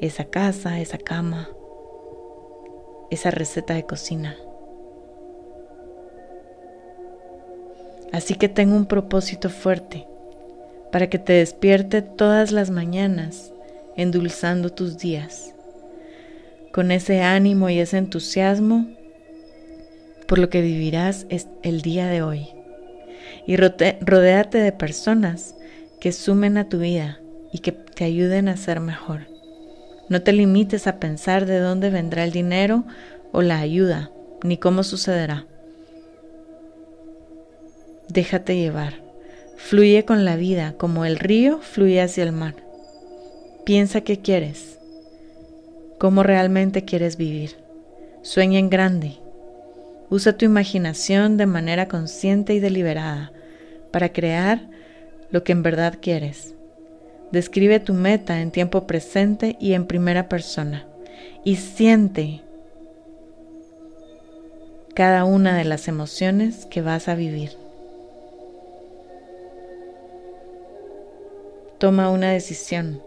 esa 0.00 0.24
casa, 0.24 0.80
esa 0.80 0.98
cama, 0.98 1.50
esa 3.12 3.30
receta 3.30 3.74
de 3.74 3.86
cocina. 3.86 4.34
Así 8.12 8.34
que 8.34 8.48
tengo 8.48 8.76
un 8.76 8.86
propósito 8.86 9.48
fuerte 9.48 10.06
para 10.92 11.08
que 11.08 11.18
te 11.18 11.32
despierte 11.32 12.02
todas 12.02 12.52
las 12.52 12.70
mañanas, 12.70 13.52
endulzando 13.96 14.70
tus 14.70 14.98
días, 14.98 15.54
con 16.72 16.90
ese 16.90 17.22
ánimo 17.22 17.70
y 17.70 17.78
ese 17.78 17.96
entusiasmo 17.96 18.86
por 20.28 20.38
lo 20.38 20.50
que 20.50 20.60
vivirás 20.60 21.26
el 21.62 21.82
día 21.82 22.06
de 22.06 22.22
hoy. 22.22 22.48
Y 23.46 23.56
rodéate 23.56 24.58
de 24.58 24.72
personas 24.72 25.56
que 26.00 26.12
sumen 26.12 26.58
a 26.58 26.68
tu 26.68 26.78
vida 26.78 27.20
y 27.52 27.58
que 27.58 27.72
te 27.72 28.04
ayuden 28.04 28.48
a 28.48 28.56
ser 28.56 28.80
mejor. 28.80 29.26
No 30.08 30.22
te 30.22 30.32
limites 30.32 30.86
a 30.86 30.98
pensar 30.98 31.46
de 31.46 31.58
dónde 31.58 31.90
vendrá 31.90 32.24
el 32.24 32.32
dinero 32.32 32.84
o 33.32 33.40
la 33.40 33.58
ayuda, 33.58 34.10
ni 34.42 34.58
cómo 34.58 34.82
sucederá. 34.82 35.46
Déjate 38.12 38.56
llevar. 38.56 38.92
Fluye 39.56 40.04
con 40.04 40.26
la 40.26 40.36
vida 40.36 40.74
como 40.76 41.06
el 41.06 41.18
río 41.18 41.60
fluye 41.60 42.02
hacia 42.02 42.24
el 42.24 42.32
mar. 42.32 42.56
Piensa 43.64 44.02
qué 44.02 44.18
quieres, 44.18 44.78
cómo 45.98 46.22
realmente 46.22 46.84
quieres 46.84 47.16
vivir. 47.16 47.56
Sueña 48.20 48.58
en 48.58 48.68
grande. 48.68 49.14
Usa 50.10 50.36
tu 50.36 50.44
imaginación 50.44 51.38
de 51.38 51.46
manera 51.46 51.88
consciente 51.88 52.52
y 52.52 52.60
deliberada 52.60 53.32
para 53.92 54.12
crear 54.12 54.60
lo 55.30 55.42
que 55.42 55.52
en 55.52 55.62
verdad 55.62 55.96
quieres. 56.02 56.54
Describe 57.30 57.80
tu 57.80 57.94
meta 57.94 58.42
en 58.42 58.50
tiempo 58.50 58.86
presente 58.86 59.56
y 59.58 59.72
en 59.72 59.86
primera 59.86 60.28
persona 60.28 60.86
y 61.44 61.56
siente 61.56 62.42
cada 64.94 65.24
una 65.24 65.56
de 65.56 65.64
las 65.64 65.88
emociones 65.88 66.66
que 66.66 66.82
vas 66.82 67.08
a 67.08 67.14
vivir. 67.14 67.61
Toma 71.82 72.10
una 72.10 72.30
decisión 72.30 73.02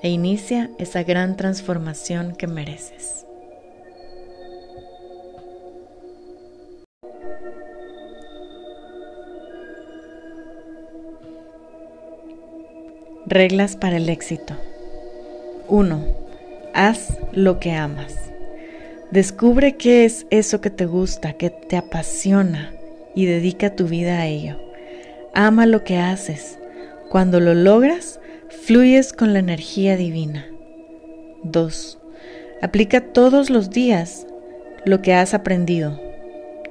e 0.00 0.10
inicia 0.10 0.70
esa 0.78 1.02
gran 1.02 1.36
transformación 1.36 2.36
que 2.36 2.46
mereces. 2.46 3.26
Reglas 13.26 13.74
para 13.74 13.96
el 13.96 14.08
éxito. 14.08 14.54
1. 15.66 16.04
Haz 16.74 17.18
lo 17.32 17.58
que 17.58 17.72
amas. 17.72 18.14
Descubre 19.10 19.76
qué 19.76 20.04
es 20.04 20.28
eso 20.30 20.60
que 20.60 20.70
te 20.70 20.86
gusta, 20.86 21.32
que 21.32 21.50
te 21.50 21.76
apasiona 21.76 22.72
y 23.16 23.26
dedica 23.26 23.74
tu 23.74 23.88
vida 23.88 24.20
a 24.20 24.26
ello. 24.26 24.60
Ama 25.34 25.66
lo 25.66 25.82
que 25.82 25.96
haces 25.96 26.56
cuando 27.08 27.40
lo 27.40 27.54
logras, 27.54 28.20
fluyes 28.48 29.12
con 29.12 29.32
la 29.32 29.38
energía 29.38 29.96
divina. 29.96 30.46
2. 31.44 31.98
Aplica 32.60 33.00
todos 33.00 33.50
los 33.50 33.70
días 33.70 34.26
lo 34.84 35.00
que 35.02 35.14
has 35.14 35.34
aprendido, 35.34 36.00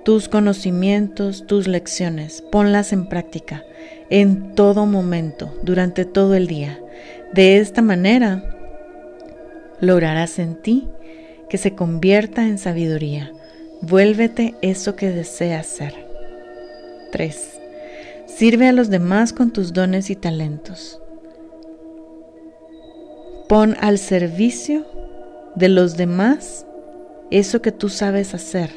tus 0.03 0.29
conocimientos, 0.29 1.45
tus 1.47 1.67
lecciones, 1.67 2.41
ponlas 2.41 2.93
en 2.93 3.07
práctica 3.07 3.63
en 4.09 4.55
todo 4.55 4.85
momento, 4.85 5.53
durante 5.63 6.05
todo 6.05 6.35
el 6.35 6.47
día. 6.47 6.79
De 7.33 7.57
esta 7.57 7.81
manera, 7.81 8.43
lograrás 9.79 10.39
en 10.39 10.55
ti 10.61 10.87
que 11.49 11.57
se 11.57 11.75
convierta 11.75 12.43
en 12.43 12.57
sabiduría. 12.57 13.31
Vuélvete 13.81 14.55
eso 14.61 14.95
que 14.95 15.09
deseas 15.09 15.67
ser. 15.67 15.93
3. 17.11 17.56
Sirve 18.37 18.67
a 18.67 18.71
los 18.71 18.91
demás 18.91 19.33
con 19.33 19.49
tus 19.49 19.73
dones 19.73 20.11
y 20.11 20.15
talentos. 20.15 21.01
Pon 23.49 23.75
al 23.79 23.97
servicio 23.97 24.85
de 25.55 25.69
los 25.69 25.97
demás 25.97 26.67
eso 27.31 27.63
que 27.63 27.71
tú 27.71 27.89
sabes 27.89 28.35
hacer. 28.35 28.69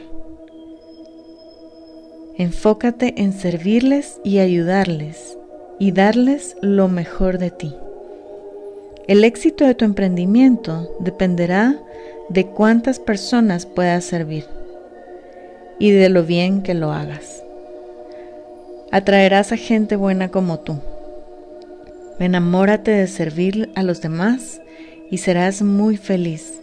Enfócate 2.38 3.20
en 3.20 3.34
servirles 3.34 4.18
y 4.24 4.38
ayudarles 4.38 5.36
y 5.78 5.92
darles 5.92 6.56
lo 6.62 6.88
mejor 6.88 7.36
de 7.36 7.50
ti. 7.50 7.74
El 9.08 9.24
éxito 9.24 9.66
de 9.66 9.74
tu 9.74 9.84
emprendimiento 9.84 10.90
dependerá 11.00 11.78
de 12.30 12.46
cuántas 12.46 12.98
personas 12.98 13.66
puedas 13.66 14.04
servir 14.04 14.46
y 15.78 15.90
de 15.90 16.08
lo 16.08 16.24
bien 16.24 16.62
que 16.62 16.72
lo 16.72 16.92
hagas. 16.92 17.44
Atraerás 18.92 19.52
a 19.52 19.56
gente 19.56 19.94
buena 19.94 20.30
como 20.30 20.58
tú. 20.58 20.80
Enamórate 22.18 22.90
de 22.90 23.06
servir 23.06 23.70
a 23.76 23.84
los 23.84 24.00
demás 24.00 24.60
y 25.12 25.18
serás 25.18 25.62
muy 25.62 25.96
feliz. 25.96 26.60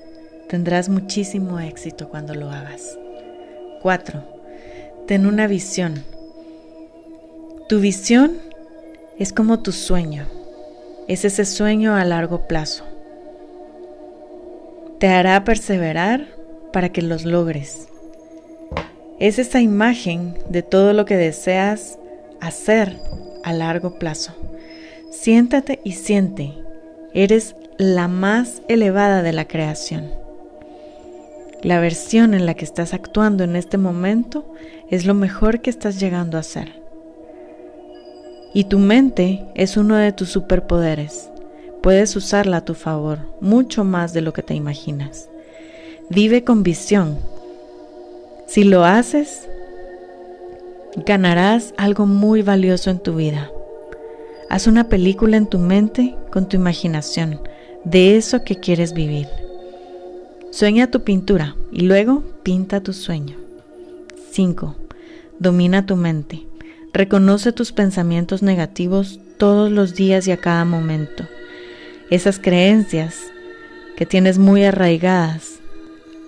Tendrás 0.50 0.90
muchísimo 0.90 1.62
éxito 1.62 2.10
cuando 2.10 2.36
lo 2.36 2.52
hagas. 2.52 2.98
4. 3.82 4.24
Ten 5.08 5.26
una 5.26 5.48
visión. 5.48 6.04
Tu 7.70 7.80
visión 7.80 8.38
es 9.18 9.32
como 9.32 9.62
tu 9.62 9.72
sueño. 9.72 10.26
Es 11.08 11.24
ese 11.24 11.46
sueño 11.46 11.96
a 11.96 12.04
largo 12.04 12.46
plazo. 12.46 12.84
Te 15.00 15.08
hará 15.08 15.46
perseverar 15.46 16.28
para 16.74 16.90
que 16.90 17.02
los 17.02 17.24
logres. 17.24 17.88
Es 19.18 19.40
esa 19.40 19.62
imagen 19.62 20.38
de 20.50 20.62
todo 20.62 20.92
lo 20.92 21.06
que 21.06 21.16
deseas 21.16 21.98
hacer 22.42 22.98
a 23.44 23.54
largo 23.54 23.98
plazo. 24.00 24.34
Siéntate 25.12 25.80
y 25.84 25.94
siente, 25.94 26.54
eres 27.14 27.56
la 27.78 28.08
más 28.08 28.62
elevada 28.68 29.22
de 29.22 29.34
la 29.34 29.48
creación. 29.48 30.12
La 31.64 31.80
versión 31.80 32.34
en 32.34 32.46
la 32.46 32.54
que 32.54 32.66
estás 32.66 32.94
actuando 32.94 33.44
en 33.44 33.56
este 33.56 33.78
momento 33.78 34.46
es 34.90 35.06
lo 35.06 35.14
mejor 35.14 35.62
que 35.62 35.70
estás 35.70 36.00
llegando 36.00 36.38
a 36.38 36.44
ser. 36.44 36.82
Y 38.54 38.66
tu 38.66 38.80
mente 38.80 39.46
es 39.56 39.76
uno 39.76 39.96
de 39.96 40.12
tus 40.12 40.30
superpoderes. 40.30 41.30
Puedes 41.82 42.16
usarla 42.16 42.58
a 42.58 42.66
tu 42.66 42.74
favor, 42.74 43.20
mucho 43.42 43.84
más 43.84 44.14
de 44.14 44.22
lo 44.22 44.34
que 44.34 44.44
te 44.44 44.54
imaginas. 44.54 45.30
Vive 46.10 46.44
con 46.44 46.64
visión. 46.64 47.18
Si 48.46 48.64
lo 48.64 48.86
haces, 48.86 49.48
ganarás 51.06 51.74
algo 51.78 52.06
muy 52.08 52.42
valioso 52.42 52.90
en 52.90 53.00
tu 53.00 53.16
vida. 53.16 53.52
Haz 54.50 54.66
una 54.68 54.90
película 54.90 55.38
en 55.38 55.46
tu 55.46 55.60
mente 55.60 56.16
con 56.32 56.50
tu 56.50 56.56
imaginación 56.56 57.40
de 57.84 58.18
eso 58.18 58.44
que 58.44 58.56
quieres 58.56 58.94
vivir. 58.94 59.28
Sueña 60.52 60.90
tu 60.90 61.04
pintura 61.04 61.56
y 61.72 61.82
luego 61.82 62.24
pinta 62.44 62.82
tu 62.82 62.94
sueño. 62.94 63.38
5. 64.32 64.76
Domina 65.40 65.86
tu 65.86 65.96
mente. 65.96 66.48
Reconoce 66.94 67.52
tus 67.52 67.72
pensamientos 67.72 68.42
negativos 68.42 69.20
todos 69.38 69.72
los 69.72 69.94
días 69.94 70.28
y 70.28 70.32
a 70.32 70.38
cada 70.38 70.66
momento. 70.66 71.26
Esas 72.10 72.40
creencias 72.40 73.20
que 73.96 74.06
tienes 74.06 74.40
muy 74.40 74.64
arraigadas, 74.64 75.60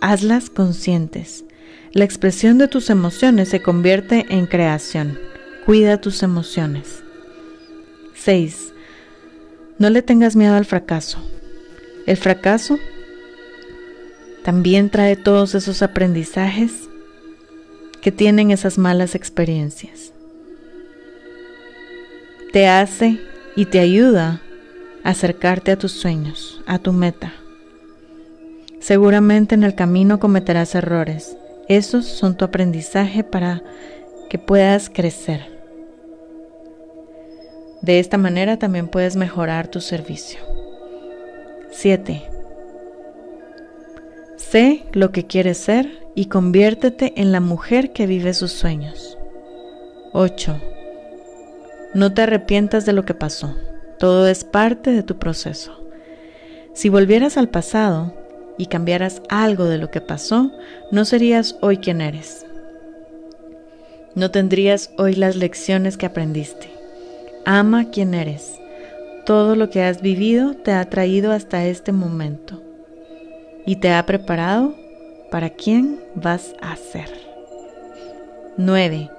hazlas 0.01 0.49
conscientes 0.49 1.45
la 1.91 2.03
expresión 2.05 2.57
de 2.57 2.67
tus 2.67 2.89
emociones 2.89 3.49
se 3.49 3.61
convierte 3.61 4.27
en 4.29 4.45
creación. 4.45 5.19
Cuida 5.65 5.99
tus 5.99 6.21
emociones. 6.21 7.03
6. 8.15 8.73
No 9.79 9.89
le 9.89 10.01
tengas 10.01 10.35
miedo 10.35 10.55
al 10.55 10.65
fracaso. 10.65 11.19
El 12.05 12.17
fracaso 12.17 12.77
también 14.43 14.89
trae 14.89 15.15
todos 15.15 15.55
esos 15.55 15.81
aprendizajes 15.81 16.89
que 18.01 18.11
tienen 18.11 18.51
esas 18.51 18.77
malas 18.77 19.15
experiencias. 19.15 20.13
Te 22.51 22.67
hace 22.67 23.19
y 23.55 23.65
te 23.65 23.79
ayuda 23.79 24.41
a 25.03 25.09
acercarte 25.09 25.71
a 25.71 25.77
tus 25.77 25.91
sueños, 25.91 26.61
a 26.65 26.79
tu 26.79 26.93
meta. 26.93 27.33
Seguramente 28.79 29.55
en 29.55 29.63
el 29.63 29.75
camino 29.75 30.19
cometerás 30.19 30.75
errores. 30.75 31.35
Esos 31.69 32.05
son 32.05 32.35
tu 32.35 32.43
aprendizaje 32.43 33.23
para 33.23 33.61
que 34.27 34.39
puedas 34.39 34.89
crecer. 34.89 35.59
De 37.83 37.99
esta 37.99 38.17
manera 38.17 38.57
también 38.57 38.87
puedes 38.87 39.15
mejorar 39.15 39.67
tu 39.67 39.79
servicio. 39.79 40.39
7. 41.69 42.23
Sé 44.35 44.83
lo 44.93 45.11
que 45.11 45.27
quieres 45.27 45.59
ser 45.59 46.07
y 46.15 46.25
conviértete 46.25 47.13
en 47.21 47.31
la 47.31 47.39
mujer 47.39 47.93
que 47.93 48.07
vive 48.07 48.33
sus 48.33 48.51
sueños. 48.51 49.19
8. 50.13 50.59
No 51.93 52.15
te 52.15 52.23
arrepientas 52.23 52.87
de 52.87 52.93
lo 52.93 53.05
que 53.05 53.13
pasó. 53.13 53.55
Todo 53.99 54.27
es 54.27 54.43
parte 54.43 54.91
de 54.91 55.03
tu 55.03 55.19
proceso. 55.19 55.79
Si 56.73 56.89
volvieras 56.89 57.37
al 57.37 57.49
pasado 57.49 58.18
y 58.59 58.65
cambiaras 58.65 59.23
algo 59.29 59.65
de 59.65 59.79
lo 59.79 59.89
que 59.89 60.01
pasó, 60.01 60.51
no 60.91 61.05
serías 61.05 61.55
hoy 61.61 61.77
quien 61.77 62.01
eres. 62.01 62.45
No 64.15 64.31
tendrías 64.31 64.91
hoy 64.97 65.15
las 65.15 65.37
lecciones 65.37 65.95
que 65.95 66.05
aprendiste. 66.05 66.69
Ama 67.45 67.89
quien 67.89 68.13
eres. 68.13 68.59
Todo 69.25 69.55
lo 69.55 69.69
que 69.69 69.81
has 69.81 70.01
vivido 70.01 70.55
te 70.55 70.73
ha 70.73 70.89
traído 70.89 71.31
hasta 71.31 71.65
este 71.65 71.93
momento 71.93 72.61
y 73.65 73.77
te 73.77 73.93
ha 73.93 74.05
preparado 74.05 74.75
para 75.31 75.51
quién 75.51 76.01
vas 76.15 76.53
a 76.61 76.75
ser. 76.75 77.09
9. 78.57 79.09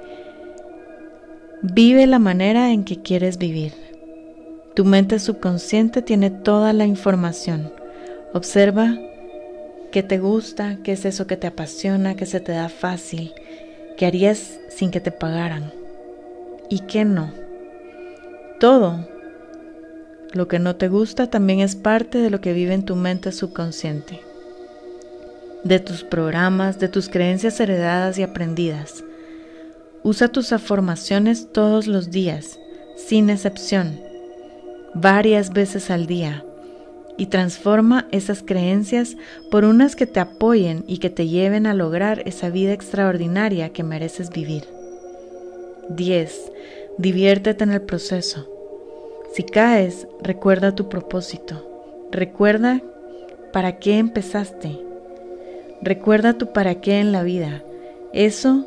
Vive 1.62 2.06
la 2.06 2.18
manera 2.18 2.72
en 2.72 2.84
que 2.84 3.00
quieres 3.00 3.38
vivir. 3.38 3.72
Tu 4.74 4.84
mente 4.84 5.18
subconsciente 5.18 6.02
tiene 6.02 6.28
toda 6.30 6.74
la 6.74 6.84
información. 6.84 7.72
Observa 8.34 8.98
qué 9.90 10.02
te 10.02 10.18
gusta, 10.18 10.78
qué 10.84 10.92
es 10.92 11.04
eso 11.04 11.26
que 11.26 11.36
te 11.36 11.46
apasiona, 11.46 12.14
qué 12.14 12.26
se 12.26 12.40
te 12.40 12.52
da 12.52 12.68
fácil, 12.68 13.32
qué 13.96 14.06
harías 14.06 14.58
sin 14.68 14.90
que 14.90 15.00
te 15.00 15.10
pagaran 15.10 15.72
y 16.68 16.80
qué 16.80 17.04
no. 17.04 17.32
Todo 18.58 19.08
lo 20.32 20.48
que 20.48 20.58
no 20.58 20.76
te 20.76 20.88
gusta 20.88 21.28
también 21.28 21.60
es 21.60 21.74
parte 21.74 22.18
de 22.18 22.30
lo 22.30 22.40
que 22.40 22.52
vive 22.52 22.74
en 22.74 22.84
tu 22.84 22.94
mente 22.94 23.32
subconsciente, 23.32 24.20
de 25.64 25.80
tus 25.80 26.04
programas, 26.04 26.78
de 26.78 26.88
tus 26.88 27.08
creencias 27.08 27.58
heredadas 27.58 28.18
y 28.18 28.22
aprendidas. 28.22 29.04
Usa 30.02 30.28
tus 30.28 30.52
afirmaciones 30.52 31.52
todos 31.52 31.86
los 31.86 32.10
días, 32.10 32.58
sin 32.96 33.28
excepción, 33.28 34.00
varias 34.94 35.52
veces 35.52 35.90
al 35.90 36.06
día, 36.06 36.44
y 37.20 37.26
transforma 37.26 38.08
esas 38.12 38.42
creencias 38.42 39.18
por 39.50 39.66
unas 39.66 39.94
que 39.94 40.06
te 40.06 40.20
apoyen 40.20 40.84
y 40.86 40.96
que 41.00 41.10
te 41.10 41.28
lleven 41.28 41.66
a 41.66 41.74
lograr 41.74 42.22
esa 42.24 42.48
vida 42.48 42.72
extraordinaria 42.72 43.74
que 43.74 43.82
mereces 43.82 44.30
vivir. 44.30 44.64
10. 45.90 46.50
Diviértete 46.96 47.62
en 47.62 47.72
el 47.72 47.82
proceso. 47.82 48.48
Si 49.34 49.42
caes, 49.42 50.08
recuerda 50.22 50.74
tu 50.74 50.88
propósito. 50.88 52.08
Recuerda 52.10 52.80
para 53.52 53.78
qué 53.78 53.98
empezaste. 53.98 54.80
Recuerda 55.82 56.38
tu 56.38 56.54
para 56.54 56.76
qué 56.76 57.00
en 57.00 57.12
la 57.12 57.22
vida. 57.22 57.62
Eso 58.14 58.66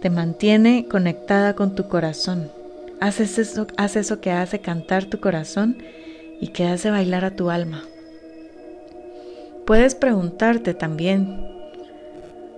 te 0.00 0.08
mantiene 0.08 0.86
conectada 0.88 1.54
con 1.54 1.74
tu 1.74 1.86
corazón. 1.86 2.50
Haces 2.98 3.36
eso, 3.38 3.66
haz 3.76 3.96
eso 3.96 4.22
que 4.22 4.30
hace 4.30 4.60
cantar 4.60 5.04
tu 5.04 5.20
corazón 5.20 5.76
y 6.40 6.48
que 6.48 6.64
hace 6.64 6.90
bailar 6.90 7.26
a 7.26 7.36
tu 7.36 7.50
alma. 7.50 7.84
Puedes 9.70 9.94
preguntarte 9.94 10.74
también, 10.74 11.46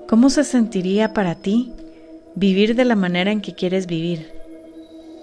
¿cómo 0.09 0.31
se 0.31 0.45
sentiría 0.45 1.13
para 1.13 1.35
ti 1.35 1.71
vivir 2.35 2.75
de 2.75 2.87
la 2.87 2.97
manera 2.97 3.31
en 3.31 3.43
que 3.43 3.55
quieres 3.55 3.87
vivir? 3.87 4.33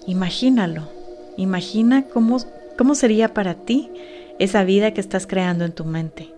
Imagínalo, 0.05 0.83
imagina 1.35 2.03
cómo, 2.03 2.37
cómo 2.77 2.93
sería 2.93 3.33
para 3.33 3.55
ti 3.55 3.89
esa 4.37 4.63
vida 4.63 4.93
que 4.93 5.01
estás 5.01 5.25
creando 5.25 5.65
en 5.65 5.71
tu 5.71 5.83
mente. 5.83 6.29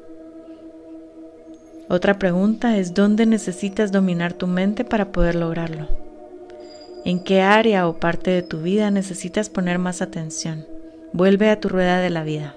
Otra 1.90 2.18
pregunta 2.18 2.78
es 2.78 2.94
dónde 2.94 3.26
necesitas 3.26 3.92
dominar 3.92 4.32
tu 4.32 4.48
mente 4.48 4.86
para 4.86 5.12
poder 5.12 5.36
lograrlo. 5.36 5.90
¿En 7.04 7.22
qué 7.22 7.42
área 7.42 7.90
o 7.90 8.00
parte 8.00 8.32
de 8.32 8.42
tu 8.42 8.62
vida 8.62 8.90
necesitas 8.90 9.50
poner 9.50 9.80
más 9.80 10.02
atención? 10.02 10.66
Vuelve 11.12 11.50
a 11.50 11.60
tu 11.60 11.68
rueda 11.68 12.00
de 12.00 12.10
la 12.10 12.24
vida. 12.24 12.56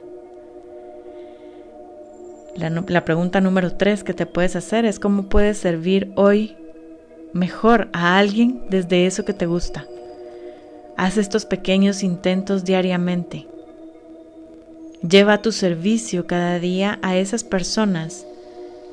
La, 2.57 3.05
pregunta 3.05 3.41
número 3.41 3.75
tres 3.75 4.05
que 4.05 4.15
te 4.15 4.27
puedes 4.27 4.55
hacer 4.55 4.85
es 4.85 5.01
cómo 5.01 5.25
puedes 5.25 5.59
servir 5.59 6.13
hoy 6.15 6.57
mejor 7.33 7.89
a 7.93 8.17
alguien 8.17 8.63
desde 8.71 9.07
eso 9.07 9.25
que 9.25 9.33
te 9.33 9.47
gusta. 9.47 9.87
Haz 10.97 11.17
estos 11.17 11.47
pequeños 11.47 12.05
intentos 12.05 12.65
diariamente. 12.65 13.49
Lleva 15.03 15.43
tu 15.43 15.51
servicio 15.51 16.29
cada 16.29 16.61
día 16.61 17.01
a 17.03 17.17
esas 17.17 17.43
personas 17.43 18.25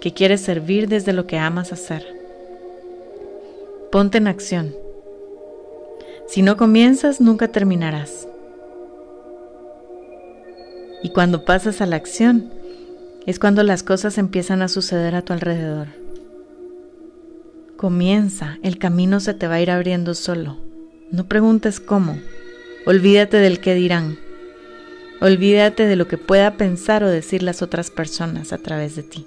que 0.02 0.12
quieres 0.12 0.41
servir 0.41 0.89
desde 0.89 1.13
lo 1.13 1.28
que 1.28 1.38
amas 1.38 1.71
hacer. 1.71 2.04
Ponte 3.91 4.17
en 4.17 4.28
acción. 4.28 4.76
Si 6.28 6.41
no 6.41 6.58
comienzas, 6.58 7.21
nunca 7.21 7.50
terminarás. 7.50 8.28
Y 11.04 11.10
cuando 11.10 11.45
pasas 11.45 11.82
a 11.82 11.86
la 11.86 11.97
acción, 11.97 12.61
es 13.25 13.39
cuando 13.39 13.63
las 13.63 13.84
cosas 13.84 14.17
empiezan 14.17 14.62
a 14.62 14.67
suceder 14.67 15.15
a 15.15 15.21
tu 15.21 15.34
alrededor. 15.34 15.88
Comienza, 17.77 18.57
el 18.63 18.77
camino 18.77 19.19
se 19.19 19.34
te 19.34 19.47
va 19.47 19.55
a 19.55 19.62
ir 19.62 19.71
abriendo 19.71 20.13
solo. 20.13 20.57
No 21.12 21.27
preguntes 21.27 21.79
cómo. 21.79 22.19
Olvídate 22.86 23.38
del 23.38 23.60
qué 23.60 23.73
dirán. 23.73 24.17
Olvídate 25.19 25.86
de 25.86 25.95
lo 25.95 26.07
que 26.07 26.17
pueda 26.17 26.57
pensar 26.57 27.03
o 27.03 27.10
decir 27.10 27.43
las 27.43 27.62
otras 27.62 27.91
personas 27.91 28.53
a 28.53 28.57
través 28.57 28.95
de 28.95 29.03
ti. 29.03 29.25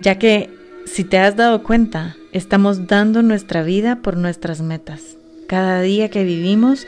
Ya 0.00 0.18
que, 0.18 0.50
si 0.86 1.04
te 1.04 1.18
has 1.18 1.36
dado 1.36 1.62
cuenta, 1.62 2.16
estamos 2.32 2.86
dando 2.86 3.22
nuestra 3.22 3.62
vida 3.62 3.96
por 3.96 4.16
nuestras 4.16 4.60
metas. 4.60 5.16
Cada 5.46 5.80
día 5.82 6.08
que 6.08 6.24
vivimos 6.24 6.86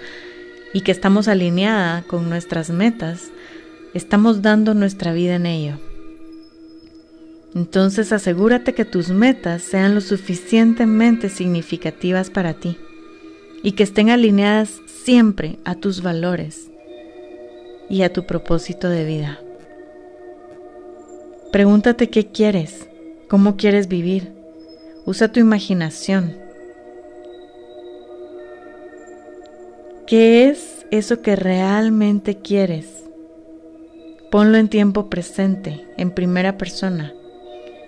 y 0.73 0.83
que 0.83 0.93
estamos 0.93 1.29
alineada 1.29 2.03
con 2.03 2.29
nuestras 2.29 2.71
metas, 2.71 3.31
estamos 3.95 4.43
dando 4.43 4.75
nuestra 4.75 5.13
vida 5.13 5.37
en 5.37 5.47
ello. 5.47 5.79
Entonces 7.55 8.13
asegúrate 8.13 8.75
que 8.75 8.85
tus 8.85 9.09
metas 9.09 9.63
sean 9.63 9.95
lo 9.95 10.01
suficientemente 10.01 11.29
significativas 11.29 12.31
para 12.31 12.55
ti 12.55 12.79
y 13.63 13.73
que 13.73 13.83
estén 13.83 14.11
alineadas 14.11 14.81
siempre 14.87 15.59
a 15.65 15.75
tus 15.75 16.03
valores 16.03 16.71
y 17.89 18.03
a 18.03 18.13
tu 18.13 18.25
propósito 18.25 18.89
de 18.89 19.05
vida. 19.05 19.41
Pregúntate 21.51 22.09
qué 22.09 22.29
quieres, 22.29 22.89
cómo 23.29 23.57
quieres 23.57 23.89
vivir. 23.89 24.33
Usa 25.05 25.33
tu 25.33 25.41
imaginación. 25.41 26.37
¿Qué 30.11 30.49
es 30.49 30.87
eso 30.91 31.23
que 31.23 31.37
realmente 31.37 32.39
quieres? 32.39 33.05
Ponlo 34.29 34.59
en 34.59 34.67
tiempo 34.67 35.09
presente, 35.09 35.87
en 35.97 36.11
primera 36.11 36.59
persona 36.59 37.15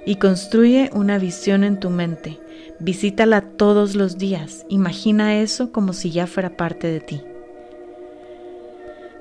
y 0.06 0.14
construye 0.14 0.88
una 0.92 1.18
visión 1.18 1.64
en 1.64 1.80
tu 1.80 1.90
mente. 1.90 2.38
Visítala 2.78 3.40
todos 3.40 3.96
los 3.96 4.18
días. 4.18 4.64
Imagina 4.68 5.40
eso 5.40 5.72
como 5.72 5.92
si 5.92 6.12
ya 6.12 6.28
fuera 6.28 6.56
parte 6.56 6.86
de 6.86 7.00
ti. 7.00 7.22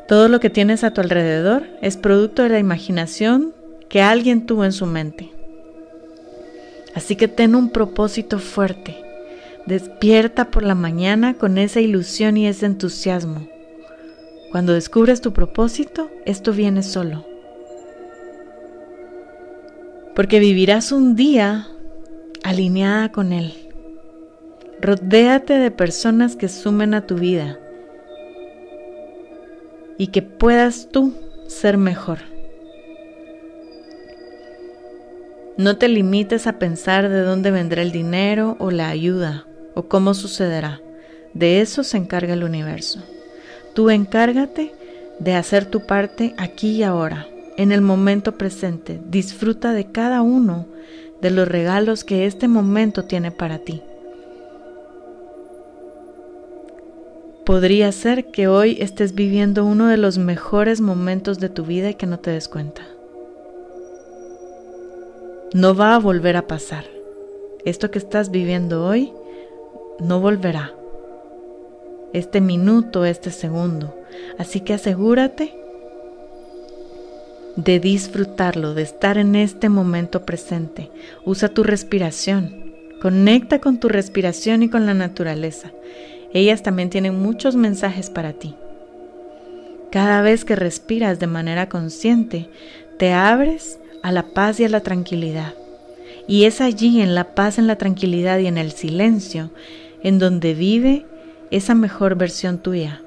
Todo 0.07 0.27
lo 0.27 0.39
que 0.39 0.51
tienes 0.51 0.83
a 0.83 0.93
tu 0.93 1.01
alrededor 1.01 1.63
es 1.81 1.97
producto 1.97 2.43
de 2.43 2.49
la 2.49 2.59
imaginación 2.59 3.55
que 3.89 4.03
alguien 4.03 4.45
tuvo 4.45 4.63
en 4.63 4.73
su 4.73 4.85
mente. 4.85 5.31
Así 6.93 7.15
que 7.15 7.27
ten 7.27 7.55
un 7.55 7.71
propósito 7.71 8.37
fuerte. 8.37 9.10
Despierta 9.65 10.51
por 10.51 10.63
la 10.63 10.75
mañana 10.75 11.35
con 11.35 11.57
esa 11.57 11.79
ilusión 11.81 12.37
y 12.37 12.47
ese 12.47 12.65
entusiasmo. 12.65 13.47
Cuando 14.51 14.73
descubres 14.73 15.21
tu 15.21 15.33
propósito, 15.33 16.09
esto 16.25 16.51
viene 16.51 16.83
solo 16.83 17.25
porque 20.15 20.39
vivirás 20.39 20.91
un 20.91 21.15
día 21.15 21.67
alineada 22.43 23.11
con 23.11 23.33
Él. 23.33 23.53
Rodéate 24.81 25.53
de 25.53 25.71
personas 25.71 26.35
que 26.35 26.47
sumen 26.47 26.93
a 26.93 27.05
tu 27.05 27.15
vida 27.15 27.59
y 29.97 30.07
que 30.07 30.21
puedas 30.21 30.89
tú 30.91 31.13
ser 31.47 31.77
mejor. 31.77 32.19
No 35.57 35.77
te 35.77 35.87
limites 35.87 36.47
a 36.47 36.57
pensar 36.57 37.09
de 37.09 37.21
dónde 37.21 37.51
vendrá 37.51 37.81
el 37.81 37.91
dinero 37.91 38.55
o 38.59 38.71
la 38.71 38.89
ayuda 38.89 39.45
o 39.73 39.83
cómo 39.83 40.13
sucederá. 40.13 40.81
De 41.33 41.61
eso 41.61 41.83
se 41.83 41.97
encarga 41.97 42.33
el 42.33 42.43
universo. 42.43 43.01
Tú 43.73 43.89
encárgate 43.89 44.73
de 45.19 45.35
hacer 45.35 45.65
tu 45.65 45.85
parte 45.85 46.33
aquí 46.37 46.71
y 46.71 46.83
ahora, 46.83 47.27
en 47.57 47.71
el 47.71 47.81
momento 47.81 48.37
presente. 48.37 48.99
Disfruta 49.09 49.71
de 49.71 49.91
cada 49.91 50.21
uno 50.21 50.65
de 51.21 51.31
los 51.31 51.47
regalos 51.47 52.03
que 52.03 52.25
este 52.25 52.47
momento 52.47 53.05
tiene 53.05 53.31
para 53.31 53.59
ti. 53.59 53.81
Podría 57.45 57.91
ser 57.91 58.31
que 58.31 58.47
hoy 58.47 58.77
estés 58.79 59.13
viviendo 59.13 59.65
uno 59.65 59.87
de 59.87 59.97
los 59.97 60.17
mejores 60.17 60.81
momentos 60.81 61.39
de 61.39 61.49
tu 61.49 61.63
vida 61.63 61.89
y 61.89 61.95
que 61.95 62.07
no 62.07 62.19
te 62.19 62.31
des 62.31 62.47
cuenta. 62.47 62.83
No 65.53 65.75
va 65.75 65.95
a 65.95 65.99
volver 65.99 66.37
a 66.37 66.47
pasar. 66.47 66.85
Esto 67.65 67.91
que 67.91 67.99
estás 67.99 68.31
viviendo 68.31 68.85
hoy 68.85 69.11
no 70.01 70.19
volverá. 70.19 70.73
Este 72.13 72.41
minuto, 72.41 73.05
este 73.05 73.31
segundo. 73.31 73.95
Así 74.37 74.61
que 74.61 74.73
asegúrate 74.73 75.53
de 77.55 77.79
disfrutarlo, 77.79 78.73
de 78.73 78.83
estar 78.83 79.17
en 79.17 79.35
este 79.35 79.69
momento 79.69 80.25
presente. 80.25 80.89
Usa 81.25 81.49
tu 81.49 81.63
respiración. 81.63 82.73
Conecta 83.01 83.59
con 83.59 83.79
tu 83.79 83.87
respiración 83.87 84.63
y 84.63 84.69
con 84.69 84.85
la 84.85 84.93
naturaleza. 84.93 85.71
Ellas 86.33 86.63
también 86.63 86.89
tienen 86.89 87.19
muchos 87.19 87.55
mensajes 87.55 88.09
para 88.09 88.33
ti. 88.33 88.55
Cada 89.91 90.21
vez 90.21 90.45
que 90.45 90.55
respiras 90.55 91.19
de 91.19 91.27
manera 91.27 91.67
consciente, 91.67 92.49
te 92.97 93.11
abres 93.11 93.79
a 94.03 94.11
la 94.11 94.23
paz 94.23 94.59
y 94.59 94.65
a 94.65 94.69
la 94.69 94.81
tranquilidad. 94.81 95.53
Y 96.27 96.45
es 96.45 96.61
allí, 96.61 97.01
en 97.01 97.15
la 97.15 97.35
paz, 97.35 97.57
en 97.57 97.67
la 97.67 97.77
tranquilidad 97.77 98.39
y 98.39 98.47
en 98.47 98.57
el 98.57 98.71
silencio, 98.71 99.49
en 100.03 100.19
donde 100.19 100.53
vive 100.53 101.05
esa 101.51 101.75
mejor 101.75 102.15
versión 102.15 102.57
tuya, 102.57 103.01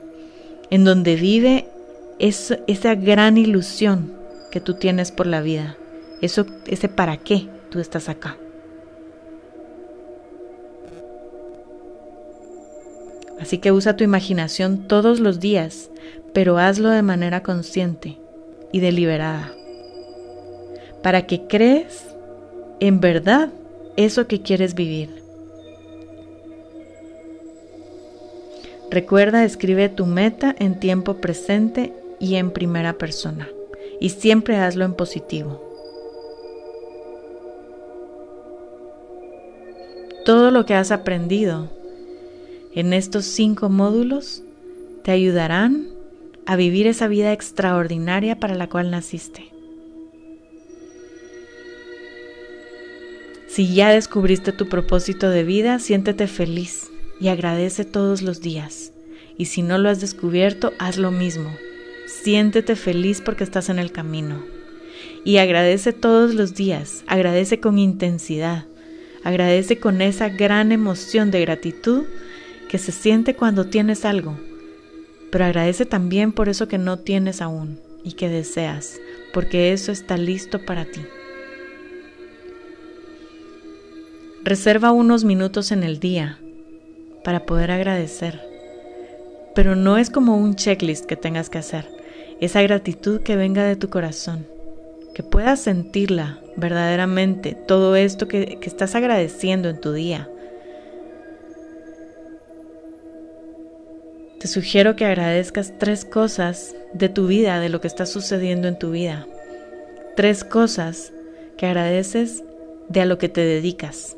en 0.70 0.84
donde 0.84 1.16
vive 1.16 1.66
esa 2.18 2.94
gran 2.94 3.38
ilusión 3.38 4.12
que 4.50 4.60
tú 4.60 4.74
tienes 4.74 5.10
por 5.10 5.26
la 5.26 5.40
vida, 5.40 5.76
eso, 6.20 6.46
ese 6.66 6.88
para 6.88 7.16
qué 7.16 7.48
tú 7.70 7.80
estás 7.80 8.08
acá. 8.08 8.36
Así 13.40 13.58
que 13.58 13.72
usa 13.72 13.96
tu 13.96 14.04
imaginación 14.04 14.86
todos 14.86 15.20
los 15.20 15.40
días, 15.40 15.90
pero 16.32 16.58
hazlo 16.58 16.90
de 16.90 17.02
manera 17.02 17.42
consciente 17.42 18.16
y 18.72 18.80
deliberada, 18.80 19.52
para 21.02 21.26
que 21.26 21.46
crees 21.46 22.06
en 22.80 23.00
verdad 23.00 23.50
eso 23.96 24.26
que 24.26 24.40
quieres 24.40 24.74
vivir. 24.74 25.23
Recuerda, 28.94 29.44
escribe 29.44 29.88
tu 29.88 30.06
meta 30.06 30.54
en 30.56 30.78
tiempo 30.78 31.14
presente 31.14 31.92
y 32.20 32.36
en 32.36 32.52
primera 32.52 32.92
persona 32.92 33.48
y 34.00 34.10
siempre 34.10 34.56
hazlo 34.58 34.84
en 34.84 34.94
positivo. 34.94 35.60
Todo 40.24 40.52
lo 40.52 40.64
que 40.64 40.74
has 40.74 40.92
aprendido 40.92 41.72
en 42.72 42.92
estos 42.92 43.24
cinco 43.24 43.68
módulos 43.68 44.44
te 45.02 45.10
ayudarán 45.10 45.88
a 46.46 46.54
vivir 46.54 46.86
esa 46.86 47.08
vida 47.08 47.32
extraordinaria 47.32 48.38
para 48.38 48.54
la 48.54 48.68
cual 48.68 48.92
naciste. 48.92 49.50
Si 53.48 53.74
ya 53.74 53.88
descubriste 53.88 54.52
tu 54.52 54.68
propósito 54.68 55.30
de 55.30 55.42
vida, 55.42 55.80
siéntete 55.80 56.28
feliz 56.28 56.93
y 57.20 57.28
agradece 57.28 57.84
todos 57.84 58.22
los 58.22 58.40
días. 58.40 58.92
Y 59.36 59.46
si 59.46 59.62
no 59.62 59.78
lo 59.78 59.88
has 59.88 60.00
descubierto, 60.00 60.72
haz 60.78 60.96
lo 60.96 61.10
mismo. 61.10 61.50
Siéntete 62.06 62.76
feliz 62.76 63.20
porque 63.20 63.44
estás 63.44 63.68
en 63.68 63.78
el 63.78 63.92
camino. 63.92 64.42
Y 65.24 65.38
agradece 65.38 65.92
todos 65.92 66.34
los 66.34 66.54
días, 66.54 67.04
agradece 67.06 67.58
con 67.58 67.78
intensidad, 67.78 68.66
agradece 69.24 69.78
con 69.78 70.02
esa 70.02 70.28
gran 70.28 70.70
emoción 70.70 71.30
de 71.30 71.40
gratitud 71.40 72.04
que 72.68 72.78
se 72.78 72.92
siente 72.92 73.34
cuando 73.34 73.66
tienes 73.66 74.04
algo. 74.04 74.38
Pero 75.30 75.46
agradece 75.46 75.86
también 75.86 76.32
por 76.32 76.48
eso 76.48 76.68
que 76.68 76.78
no 76.78 76.98
tienes 76.98 77.40
aún 77.40 77.80
y 78.04 78.12
que 78.12 78.28
deseas, 78.28 79.00
porque 79.32 79.72
eso 79.72 79.90
está 79.90 80.16
listo 80.16 80.64
para 80.64 80.84
ti. 80.84 81.00
Reserva 84.44 84.92
unos 84.92 85.24
minutos 85.24 85.72
en 85.72 85.82
el 85.82 85.98
día 85.98 86.38
para 87.24 87.46
poder 87.46 87.72
agradecer 87.72 88.54
pero 89.54 89.76
no 89.76 89.96
es 89.98 90.10
como 90.10 90.36
un 90.36 90.56
checklist 90.56 91.06
que 91.06 91.16
tengas 91.16 91.48
que 91.48 91.58
hacer. 91.58 91.86
Esa 92.40 92.60
gratitud 92.62 93.20
que 93.22 93.36
venga 93.36 93.64
de 93.64 93.76
tu 93.76 93.88
corazón, 93.88 94.46
que 95.14 95.22
puedas 95.22 95.60
sentirla 95.60 96.40
verdaderamente, 96.56 97.54
todo 97.54 97.96
esto 97.96 98.26
que, 98.26 98.58
que 98.60 98.68
estás 98.68 98.94
agradeciendo 98.94 99.68
en 99.68 99.80
tu 99.80 99.92
día. 99.92 100.28
Te 104.40 104.48
sugiero 104.48 104.96
que 104.96 105.06
agradezcas 105.06 105.72
tres 105.78 106.04
cosas 106.04 106.74
de 106.92 107.08
tu 107.08 107.28
vida, 107.28 107.60
de 107.60 107.68
lo 107.68 107.80
que 107.80 107.86
está 107.86 108.04
sucediendo 108.04 108.68
en 108.68 108.78
tu 108.78 108.90
vida. 108.90 109.26
Tres 110.16 110.44
cosas 110.44 111.12
que 111.56 111.66
agradeces 111.66 112.42
de 112.88 113.00
a 113.00 113.06
lo 113.06 113.16
que 113.16 113.28
te 113.28 113.40
dedicas. 113.40 114.16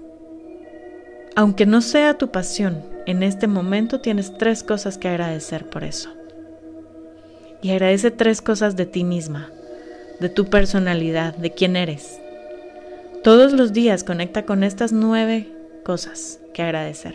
Aunque 1.37 1.67
no 1.67 1.83
sea 1.83 2.19
tu 2.19 2.33
pasión, 2.33 2.96
en 3.07 3.23
este 3.23 3.47
momento 3.47 4.01
tienes 4.01 4.37
tres 4.37 4.63
cosas 4.63 4.99
que 4.99 5.09
agradecer 5.09 5.67
por 5.67 5.85
eso. 5.85 6.11
Y 7.63 7.71
agradece 7.71 8.11
tres 8.11 8.43
cosas 8.43 8.77
de 8.77 8.85
ti 8.85 9.05
misma, 9.05 9.51
de 10.21 10.29
tu 10.29 10.47
personalidad, 10.47 11.37
de 11.37 11.53
quién 11.53 11.77
eres. 11.77 12.21
Todos 13.23 13.53
los 13.53 13.73
días 13.73 14.05
conecta 14.05 14.45
con 14.45 14.63
estas 14.63 14.93
nueve 14.93 15.49
cosas 15.85 16.41
que 16.53 16.63
agradecer. 16.63 17.15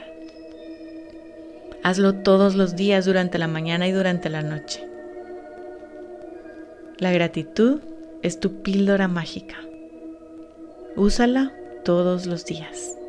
Hazlo 1.84 2.16
todos 2.16 2.56
los 2.56 2.76
días 2.76 3.06
durante 3.06 3.38
la 3.38 3.48
mañana 3.48 3.88
y 3.88 3.92
durante 3.92 4.30
la 4.30 4.44
noche. 4.44 4.88
La 6.98 7.12
gratitud 7.12 7.82
es 8.22 8.40
tu 8.40 8.62
píldora 8.62 9.08
mágica. 9.08 9.56
Úsala 10.96 11.52
todos 11.84 12.28
los 12.28 12.46
días. 12.46 13.01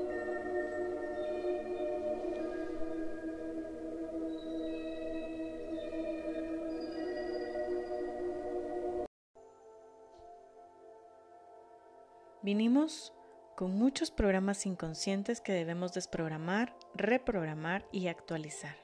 Vinimos 12.43 13.13
con 13.55 13.77
muchos 13.77 14.11
programas 14.11 14.67
inconscientes 14.67 15.41
que 15.41 15.53
debemos 15.53 15.93
desprogramar, 15.93 16.77
reprogramar 16.93 17.87
y 17.93 18.09
actualizar. 18.09 18.75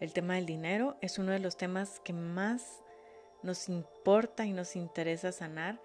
El 0.00 0.12
tema 0.12 0.34
del 0.34 0.46
dinero 0.46 0.96
es 1.00 1.20
uno 1.20 1.30
de 1.30 1.38
los 1.38 1.56
temas 1.56 2.00
que 2.00 2.12
más 2.12 2.82
nos 3.44 3.68
importa 3.68 4.44
y 4.44 4.52
nos 4.52 4.74
interesa 4.74 5.30
sanar 5.30 5.80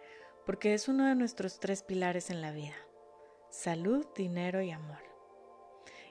porque 0.47 0.73
es 0.73 0.87
uno 0.87 1.05
de 1.05 1.13
nuestros 1.13 1.59
tres 1.59 1.83
pilares 1.83 2.31
en 2.31 2.41
la 2.41 2.51
vida. 2.51 2.75
Salud, 3.51 4.07
dinero 4.15 4.63
y 4.63 4.71
amor. 4.71 5.03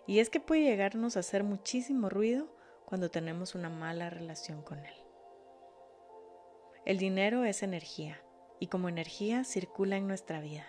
Y 0.07 0.21
es 0.21 0.31
que 0.31 0.39
puede 0.39 0.63
llegarnos 0.63 1.17
a 1.17 1.21
hacer 1.21 1.43
muchísimo 1.43 2.09
ruido 2.09 2.55
cuando 2.85 3.11
tenemos 3.11 3.57
una 3.57 3.69
mala 3.69 4.11
relación 4.11 4.63
con 4.63 4.79
él. 4.79 4.95
El 6.85 6.99
dinero 6.99 7.45
es 7.45 7.65
energía 7.65 8.23
y 8.61 8.69
como 8.69 8.89
energía 8.89 9.45
circula 9.45 9.97
en 9.97 10.07
nuestra 10.07 10.41
vida. 10.41 10.67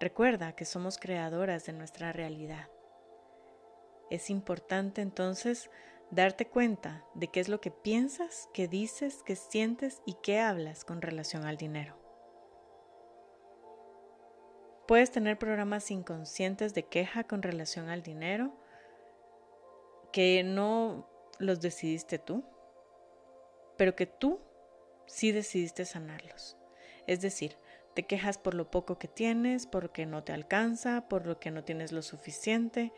Recuerda 0.00 0.56
que 0.56 0.64
somos 0.64 0.98
creadoras 0.98 1.64
de 1.66 1.72
nuestra 1.72 2.12
realidad. 2.12 2.68
Es 4.10 4.30
importante 4.30 5.00
entonces 5.00 5.70
darte 6.10 6.46
cuenta 6.46 7.04
de 7.14 7.28
qué 7.28 7.40
es 7.40 7.48
lo 7.48 7.60
que 7.60 7.70
piensas, 7.70 8.48
qué 8.52 8.68
dices, 8.68 9.22
qué 9.24 9.36
sientes 9.36 10.02
y 10.04 10.14
qué 10.22 10.40
hablas 10.40 10.84
con 10.84 11.00
relación 11.00 11.44
al 11.44 11.56
dinero. 11.56 11.96
Puedes 14.86 15.10
tener 15.10 15.38
programas 15.38 15.90
inconscientes 15.90 16.74
de 16.74 16.82
queja 16.82 17.24
con 17.24 17.42
relación 17.42 17.88
al 17.88 18.02
dinero 18.02 18.52
que 20.12 20.42
no 20.42 21.08
los 21.38 21.60
decidiste 21.60 22.18
tú, 22.18 22.44
pero 23.78 23.96
que 23.96 24.06
tú 24.06 24.40
sí 25.06 25.32
decidiste 25.32 25.84
sanarlos. 25.84 26.58
Es 27.06 27.20
decir, 27.20 27.56
te 27.94 28.04
quejas 28.04 28.38
por 28.38 28.54
lo 28.54 28.70
poco 28.70 28.98
que 28.98 29.08
tienes, 29.08 29.66
porque 29.66 30.06
no 30.06 30.24
te 30.24 30.32
alcanza, 30.32 31.08
por 31.08 31.26
lo 31.26 31.38
que 31.38 31.50
no 31.50 31.64
tienes 31.64 31.92
lo 31.92 32.02
suficiente, 32.02 32.92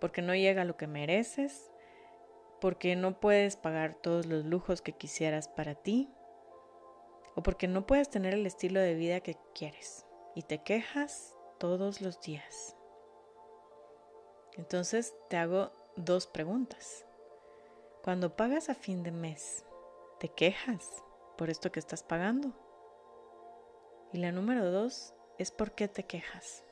porque 0.00 0.22
no 0.22 0.34
llega 0.34 0.62
a 0.62 0.64
lo 0.64 0.76
que 0.76 0.86
mereces, 0.86 1.70
porque 2.60 2.96
no 2.96 3.20
puedes 3.20 3.56
pagar 3.56 3.94
todos 3.94 4.26
los 4.26 4.44
lujos 4.44 4.82
que 4.82 4.92
quisieras 4.92 5.48
para 5.48 5.74
ti, 5.74 6.10
o 7.36 7.42
porque 7.42 7.68
no 7.68 7.86
puedes 7.86 8.08
tener 8.08 8.34
el 8.34 8.46
estilo 8.46 8.80
de 8.80 8.94
vida 8.94 9.20
que 9.20 9.36
quieres 9.54 10.06
y 10.34 10.42
te 10.42 10.62
quejas 10.62 11.36
todos 11.58 12.00
los 12.00 12.20
días. 12.20 12.76
Entonces 14.56 15.14
te 15.28 15.36
hago 15.36 15.72
dos 15.96 16.26
preguntas. 16.26 17.06
Cuando 18.02 18.36
pagas 18.36 18.68
a 18.68 18.74
fin 18.74 19.02
de 19.02 19.12
mes, 19.12 19.64
¿te 20.18 20.28
quejas 20.28 20.86
por 21.36 21.50
esto 21.50 21.70
que 21.70 21.80
estás 21.80 22.02
pagando? 22.02 22.69
Y 24.12 24.18
la 24.18 24.32
número 24.32 24.70
dos 24.70 25.12
es 25.38 25.50
¿por 25.50 25.72
qué 25.72 25.88
te 25.88 26.02
quejas? 26.02 26.62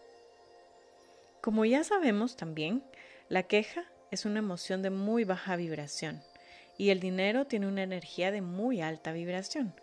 Como 1.40 1.64
ya 1.64 1.85
sabemos 1.85 2.37
también, 2.37 2.83
la 3.29 3.44
queja 3.44 3.85
es 4.11 4.24
una 4.24 4.40
emoción 4.40 4.83
de 4.83 4.90
muy 4.90 5.24
baja 5.24 5.57
vibración 5.57 6.22
y 6.77 6.90
el 6.90 7.01
dinero 7.01 7.46
tiene 7.46 7.66
una 7.66 7.83
energía 7.83 8.31
de 8.31 8.40
muy 8.40 8.81
alta 8.81 9.12
vibración, 9.12 9.74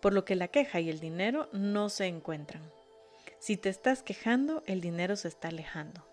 por 0.00 0.12
lo 0.12 0.24
que 0.24 0.36
la 0.36 0.48
queja 0.48 0.80
y 0.80 0.90
el 0.90 1.00
dinero 1.00 1.48
no 1.52 1.88
se 1.90 2.06
encuentran. 2.06 2.62
Si 3.38 3.56
te 3.56 3.68
estás 3.68 4.02
quejando, 4.02 4.62
el 4.66 4.80
dinero 4.80 5.16
se 5.16 5.28
está 5.28 5.48
alejando. 5.48 6.06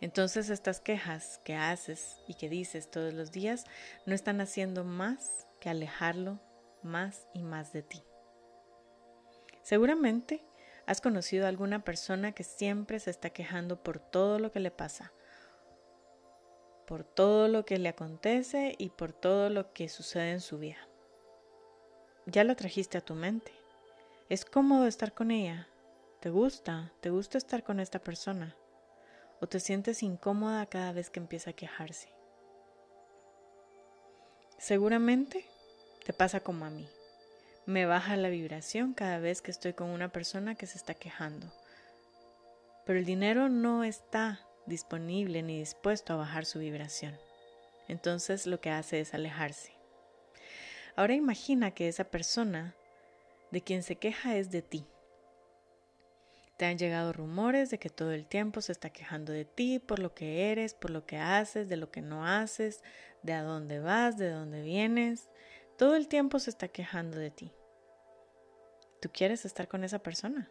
Entonces 0.00 0.50
estas 0.50 0.80
quejas 0.80 1.40
que 1.44 1.54
haces 1.54 2.16
y 2.26 2.34
que 2.34 2.48
dices 2.48 2.90
todos 2.90 3.12
los 3.12 3.32
días 3.32 3.66
no 4.06 4.14
están 4.14 4.40
haciendo 4.40 4.84
más 4.84 5.46
que 5.60 5.68
alejarlo 5.68 6.40
más 6.82 7.26
y 7.34 7.42
más 7.42 7.72
de 7.72 7.82
ti. 7.82 8.02
Seguramente 9.62 10.42
has 10.86 11.00
conocido 11.00 11.44
a 11.46 11.48
alguna 11.48 11.84
persona 11.84 12.32
que 12.32 12.44
siempre 12.44 12.98
se 12.98 13.10
está 13.10 13.30
quejando 13.30 13.82
por 13.82 13.98
todo 13.98 14.38
lo 14.38 14.50
que 14.50 14.60
le 14.60 14.70
pasa, 14.70 15.12
por 16.86 17.04
todo 17.04 17.48
lo 17.48 17.64
que 17.64 17.78
le 17.78 17.88
acontece 17.88 18.74
y 18.78 18.90
por 18.90 19.12
todo 19.12 19.50
lo 19.50 19.72
que 19.72 19.88
sucede 19.88 20.32
en 20.32 20.40
su 20.40 20.58
vida. 20.58 20.78
Ya 22.26 22.44
lo 22.44 22.56
trajiste 22.56 22.98
a 22.98 23.04
tu 23.04 23.14
mente. 23.14 23.52
Es 24.28 24.44
cómodo 24.44 24.86
estar 24.86 25.12
con 25.12 25.30
ella. 25.30 25.68
¿Te 26.20 26.30
gusta? 26.30 26.92
¿Te 27.00 27.10
gusta 27.10 27.38
estar 27.38 27.62
con 27.62 27.80
esta 27.80 27.98
persona? 27.98 28.56
¿O 29.40 29.46
te 29.46 29.58
sientes 29.58 30.02
incómoda 30.02 30.66
cada 30.66 30.92
vez 30.92 31.10
que 31.10 31.20
empieza 31.20 31.50
a 31.50 31.54
quejarse? 31.54 32.12
Seguramente 34.58 35.46
te 36.04 36.12
pasa 36.12 36.40
como 36.40 36.66
a 36.66 36.70
mí. 36.70 36.86
Me 37.66 37.86
baja 37.86 38.16
la 38.16 38.28
vibración 38.28 38.94
cada 38.94 39.18
vez 39.18 39.42
que 39.42 39.50
estoy 39.50 39.74
con 39.74 39.90
una 39.90 40.08
persona 40.08 40.54
que 40.54 40.66
se 40.66 40.78
está 40.78 40.94
quejando. 40.94 41.52
Pero 42.86 42.98
el 42.98 43.04
dinero 43.04 43.48
no 43.48 43.84
está 43.84 44.40
disponible 44.66 45.42
ni 45.42 45.58
dispuesto 45.58 46.12
a 46.12 46.16
bajar 46.16 46.46
su 46.46 46.58
vibración. 46.58 47.16
Entonces 47.88 48.46
lo 48.46 48.60
que 48.60 48.70
hace 48.70 49.00
es 49.00 49.14
alejarse. 49.14 49.72
Ahora 50.96 51.14
imagina 51.14 51.72
que 51.72 51.88
esa 51.88 52.04
persona 52.04 52.74
de 53.50 53.62
quien 53.62 53.82
se 53.82 53.96
queja 53.96 54.36
es 54.36 54.50
de 54.50 54.62
ti. 54.62 54.86
Te 56.56 56.66
han 56.66 56.78
llegado 56.78 57.12
rumores 57.12 57.70
de 57.70 57.78
que 57.78 57.88
todo 57.88 58.12
el 58.12 58.26
tiempo 58.26 58.60
se 58.60 58.72
está 58.72 58.90
quejando 58.90 59.32
de 59.32 59.44
ti, 59.44 59.78
por 59.78 59.98
lo 59.98 60.14
que 60.14 60.50
eres, 60.50 60.74
por 60.74 60.90
lo 60.90 61.06
que 61.06 61.16
haces, 61.16 61.68
de 61.68 61.76
lo 61.76 61.90
que 61.90 62.02
no 62.02 62.26
haces, 62.26 62.82
de 63.22 63.32
a 63.32 63.42
dónde 63.42 63.80
vas, 63.80 64.18
de 64.18 64.30
dónde 64.30 64.62
vienes. 64.62 65.30
Todo 65.80 65.96
el 65.96 66.08
tiempo 66.08 66.38
se 66.38 66.50
está 66.50 66.68
quejando 66.68 67.16
de 67.16 67.30
ti. 67.30 67.54
¿Tú 69.00 69.08
quieres 69.10 69.46
estar 69.46 69.66
con 69.66 69.82
esa 69.82 70.00
persona? 70.00 70.50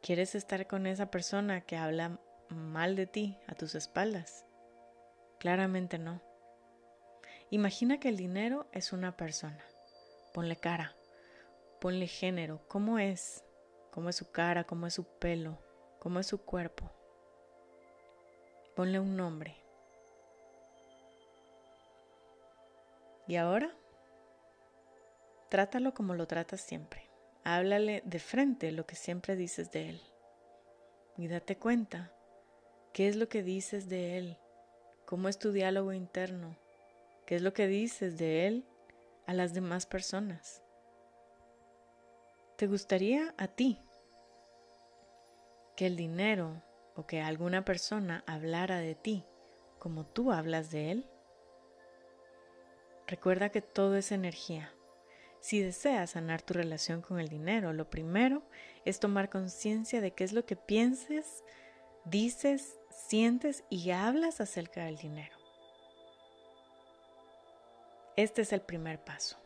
¿Quieres 0.00 0.34
estar 0.34 0.66
con 0.66 0.86
esa 0.86 1.10
persona 1.10 1.60
que 1.60 1.76
habla 1.76 2.18
mal 2.48 2.96
de 2.96 3.06
ti 3.06 3.36
a 3.48 3.54
tus 3.54 3.74
espaldas? 3.74 4.46
Claramente 5.38 5.98
no. 5.98 6.22
Imagina 7.50 8.00
que 8.00 8.08
el 8.08 8.16
dinero 8.16 8.66
es 8.72 8.94
una 8.94 9.14
persona. 9.14 9.62
Ponle 10.32 10.56
cara, 10.56 10.96
ponle 11.82 12.06
género, 12.06 12.66
cómo 12.66 12.98
es, 12.98 13.44
cómo 13.90 14.08
es 14.08 14.16
su 14.16 14.30
cara, 14.30 14.64
cómo 14.64 14.86
es 14.86 14.94
su 14.94 15.04
pelo, 15.04 15.58
cómo 15.98 16.18
es 16.18 16.28
su 16.28 16.46
cuerpo. 16.46 16.90
Ponle 18.74 18.98
un 19.00 19.18
nombre. 19.18 19.61
Y 23.32 23.36
ahora, 23.36 23.74
trátalo 25.48 25.94
como 25.94 26.14
lo 26.14 26.26
tratas 26.26 26.60
siempre. 26.60 27.08
Háblale 27.44 28.02
de 28.04 28.18
frente 28.18 28.70
lo 28.72 28.84
que 28.84 28.94
siempre 28.94 29.36
dices 29.36 29.72
de 29.72 29.88
él. 29.88 30.02
Y 31.16 31.28
date 31.28 31.56
cuenta 31.56 32.12
qué 32.92 33.08
es 33.08 33.16
lo 33.16 33.30
que 33.30 33.42
dices 33.42 33.88
de 33.88 34.18
él, 34.18 34.36
cómo 35.06 35.30
es 35.30 35.38
tu 35.38 35.50
diálogo 35.50 35.94
interno, 35.94 36.58
qué 37.24 37.36
es 37.36 37.40
lo 37.40 37.54
que 37.54 37.68
dices 37.68 38.18
de 38.18 38.46
él 38.46 38.66
a 39.24 39.32
las 39.32 39.54
demás 39.54 39.86
personas. 39.86 40.62
¿Te 42.56 42.66
gustaría 42.66 43.34
a 43.38 43.48
ti 43.48 43.78
que 45.74 45.86
el 45.86 45.96
dinero 45.96 46.62
o 46.96 47.06
que 47.06 47.22
alguna 47.22 47.64
persona 47.64 48.24
hablara 48.26 48.80
de 48.80 48.94
ti 48.94 49.24
como 49.78 50.04
tú 50.04 50.32
hablas 50.32 50.70
de 50.70 50.90
él? 50.90 51.11
Recuerda 53.12 53.50
que 53.50 53.60
todo 53.60 53.96
es 53.96 54.10
energía. 54.10 54.72
Si 55.38 55.60
deseas 55.60 56.12
sanar 56.12 56.40
tu 56.40 56.54
relación 56.54 57.02
con 57.02 57.20
el 57.20 57.28
dinero, 57.28 57.74
lo 57.74 57.90
primero 57.90 58.42
es 58.86 59.00
tomar 59.00 59.28
conciencia 59.28 60.00
de 60.00 60.12
qué 60.12 60.24
es 60.24 60.32
lo 60.32 60.46
que 60.46 60.56
pienses, 60.56 61.44
dices, 62.06 62.78
sientes 62.90 63.64
y 63.68 63.90
hablas 63.90 64.40
acerca 64.40 64.86
del 64.86 64.96
dinero. 64.96 65.36
Este 68.16 68.40
es 68.40 68.52
el 68.54 68.62
primer 68.62 68.98
paso. 69.04 69.36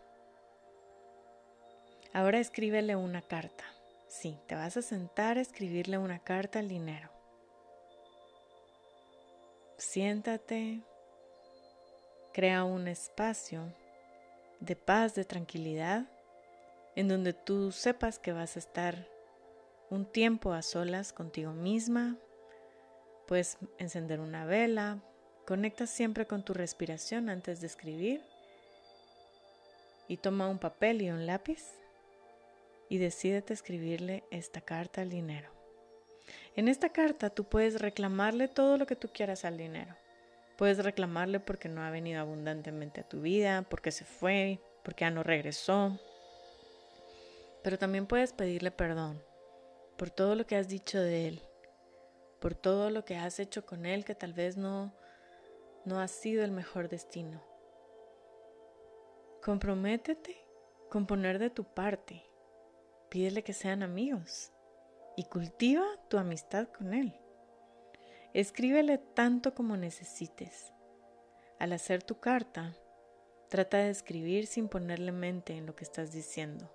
Ahora 2.13 2.39
escríbele 2.39 2.95
una 2.95 3.21
carta. 3.21 3.65
Sí, 4.07 4.39
te 4.47 4.55
vas 4.55 4.77
a 4.77 4.83
sentar 4.83 5.39
a 5.39 5.41
escribirle 5.41 5.99
una 5.99 6.21
carta 6.21 6.61
al 6.61 6.69
dinero. 6.69 7.11
Siéntate, 9.77 10.85
crea 12.37 12.65
un 12.65 12.87
espacio 12.87 13.63
de 14.61 14.77
paz, 14.77 15.15
de 15.15 15.25
tranquilidad, 15.25 16.05
en 16.95 17.09
donde 17.09 17.33
tú 17.33 17.73
sepas 17.73 18.19
que 18.19 18.35
vas 18.35 18.57
a 18.57 18.59
estar 18.59 19.09
un 19.89 20.05
tiempo 20.05 20.53
a 20.53 20.61
solas 20.61 21.15
contigo 21.15 21.53
misma. 21.53 22.19
Puedes 23.27 23.57
encender 23.79 24.21
una 24.21 24.45
vela, 24.45 24.99
conecta 25.47 25.87
siempre 25.87 26.27
con 26.27 26.45
tu 26.45 26.53
respiración 26.53 27.31
antes 27.31 27.63
de 27.63 27.69
escribir 27.69 28.23
y 30.07 30.19
toma 30.19 30.47
un 30.47 30.59
papel 30.59 31.01
y 31.01 31.09
un 31.09 31.25
lápiz 31.25 31.65
y 32.91 32.99
decídete 32.99 33.55
escribirle 33.55 34.25
esta 34.31 34.61
carta 34.61 35.01
al 35.01 35.09
dinero. 35.09 35.49
En 36.55 36.69
esta 36.69 36.91
carta 36.91 37.31
tú 37.31 37.45
puedes 37.45 37.81
reclamarle 37.81 38.47
todo 38.47 38.77
lo 38.77 38.85
que 38.85 38.95
tú 38.95 39.09
quieras 39.11 39.47
al 39.47 39.57
dinero. 39.57 39.97
Puedes 40.57 40.83
reclamarle 40.83 41.39
porque 41.41 41.69
no 41.69 41.83
ha 41.83 41.91
venido 41.91 42.21
abundantemente 42.21 43.03
a 43.03 43.09
tu 43.09 43.21
vida, 43.21 43.63
porque 43.69 43.91
se 43.91 44.05
fue, 44.05 44.61
porque 44.83 45.05
ya 45.05 45.11
no 45.11 45.23
regresó. 45.23 45.99
Pero 47.63 47.79
también 47.79 48.07
puedes 48.07 48.33
pedirle 48.33 48.71
perdón 48.71 49.23
por 49.97 50.11
todo 50.11 50.35
lo 50.35 50.47
que 50.47 50.57
has 50.57 50.69
dicho 50.69 51.01
de 51.01 51.29
él, 51.29 51.43
por 52.41 52.55
todo 52.55 52.91
lo 52.91 53.05
que 53.05 53.17
has 53.17 53.39
hecho 53.39 53.67
con 53.67 53.87
él 53.87 54.05
que 54.05 54.15
tal 54.15 54.33
vez 54.33 54.57
no 54.57 54.93
no 55.87 56.01
ha 56.01 56.09
sido 56.09 56.45
el 56.45 56.51
mejor 56.51 56.89
destino. 56.89 57.41
Comprométete 59.43 60.37
con 60.91 61.07
poner 61.07 61.39
de 61.39 61.49
tu 61.49 61.63
parte. 61.63 62.25
Pídele 63.09 63.45
que 63.45 63.53
sean 63.53 63.85
amigos 63.85 64.51
y 65.17 65.25
cultiva 65.25 65.87
tu 66.09 66.19
amistad 66.19 66.67
con 66.77 66.93
él. 66.93 67.15
Escríbele 68.37 68.99
tanto 68.99 69.55
como 69.55 69.79
necesites. 69.79 70.75
Al 71.59 71.73
hacer 71.73 72.03
tu 72.03 72.21
carta, 72.21 72.77
trata 73.49 73.79
de 73.79 73.89
escribir 73.89 74.47
sin 74.47 74.69
ponerle 74.69 75.11
mente 75.11 75.55
en 75.57 75.65
lo 75.65 75.75
que 75.75 75.85
estás 75.85 76.13
diciendo, 76.13 76.71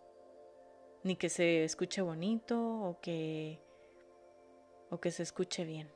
ni 1.04 1.16
que 1.16 1.30
se 1.30 1.64
escuche 1.64 2.02
bonito 2.02 2.60
o 2.60 3.00
que 3.00 3.62
o 4.90 5.00
que 5.00 5.12
se 5.12 5.22
escuche 5.22 5.64
bien. 5.64 5.94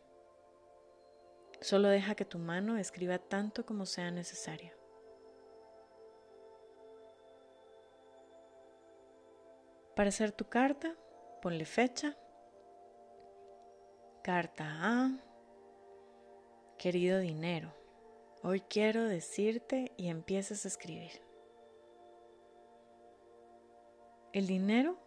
Solo 1.61 1.87
deja 1.87 2.13
que 2.13 2.25
tu 2.25 2.37
mano 2.37 2.77
escriba 2.77 3.17
tanto 3.17 3.65
como 3.65 3.87
sea 3.87 4.11
necesario. 4.11 4.73
Para 9.95 10.09
hacer 10.09 10.31
tu 10.31 10.47
carta, 10.47 10.95
ponle 11.41 11.65
fecha. 11.65 12.15
Carta 14.21 14.65
A. 14.67 15.24
Querido 16.77 17.19
dinero, 17.19 17.73
hoy 18.43 18.59
quiero 18.59 19.05
decirte 19.05 19.93
y 19.95 20.09
empiezas 20.09 20.65
a 20.65 20.67
escribir. 20.67 21.21
El 24.33 24.45
dinero 24.45 24.99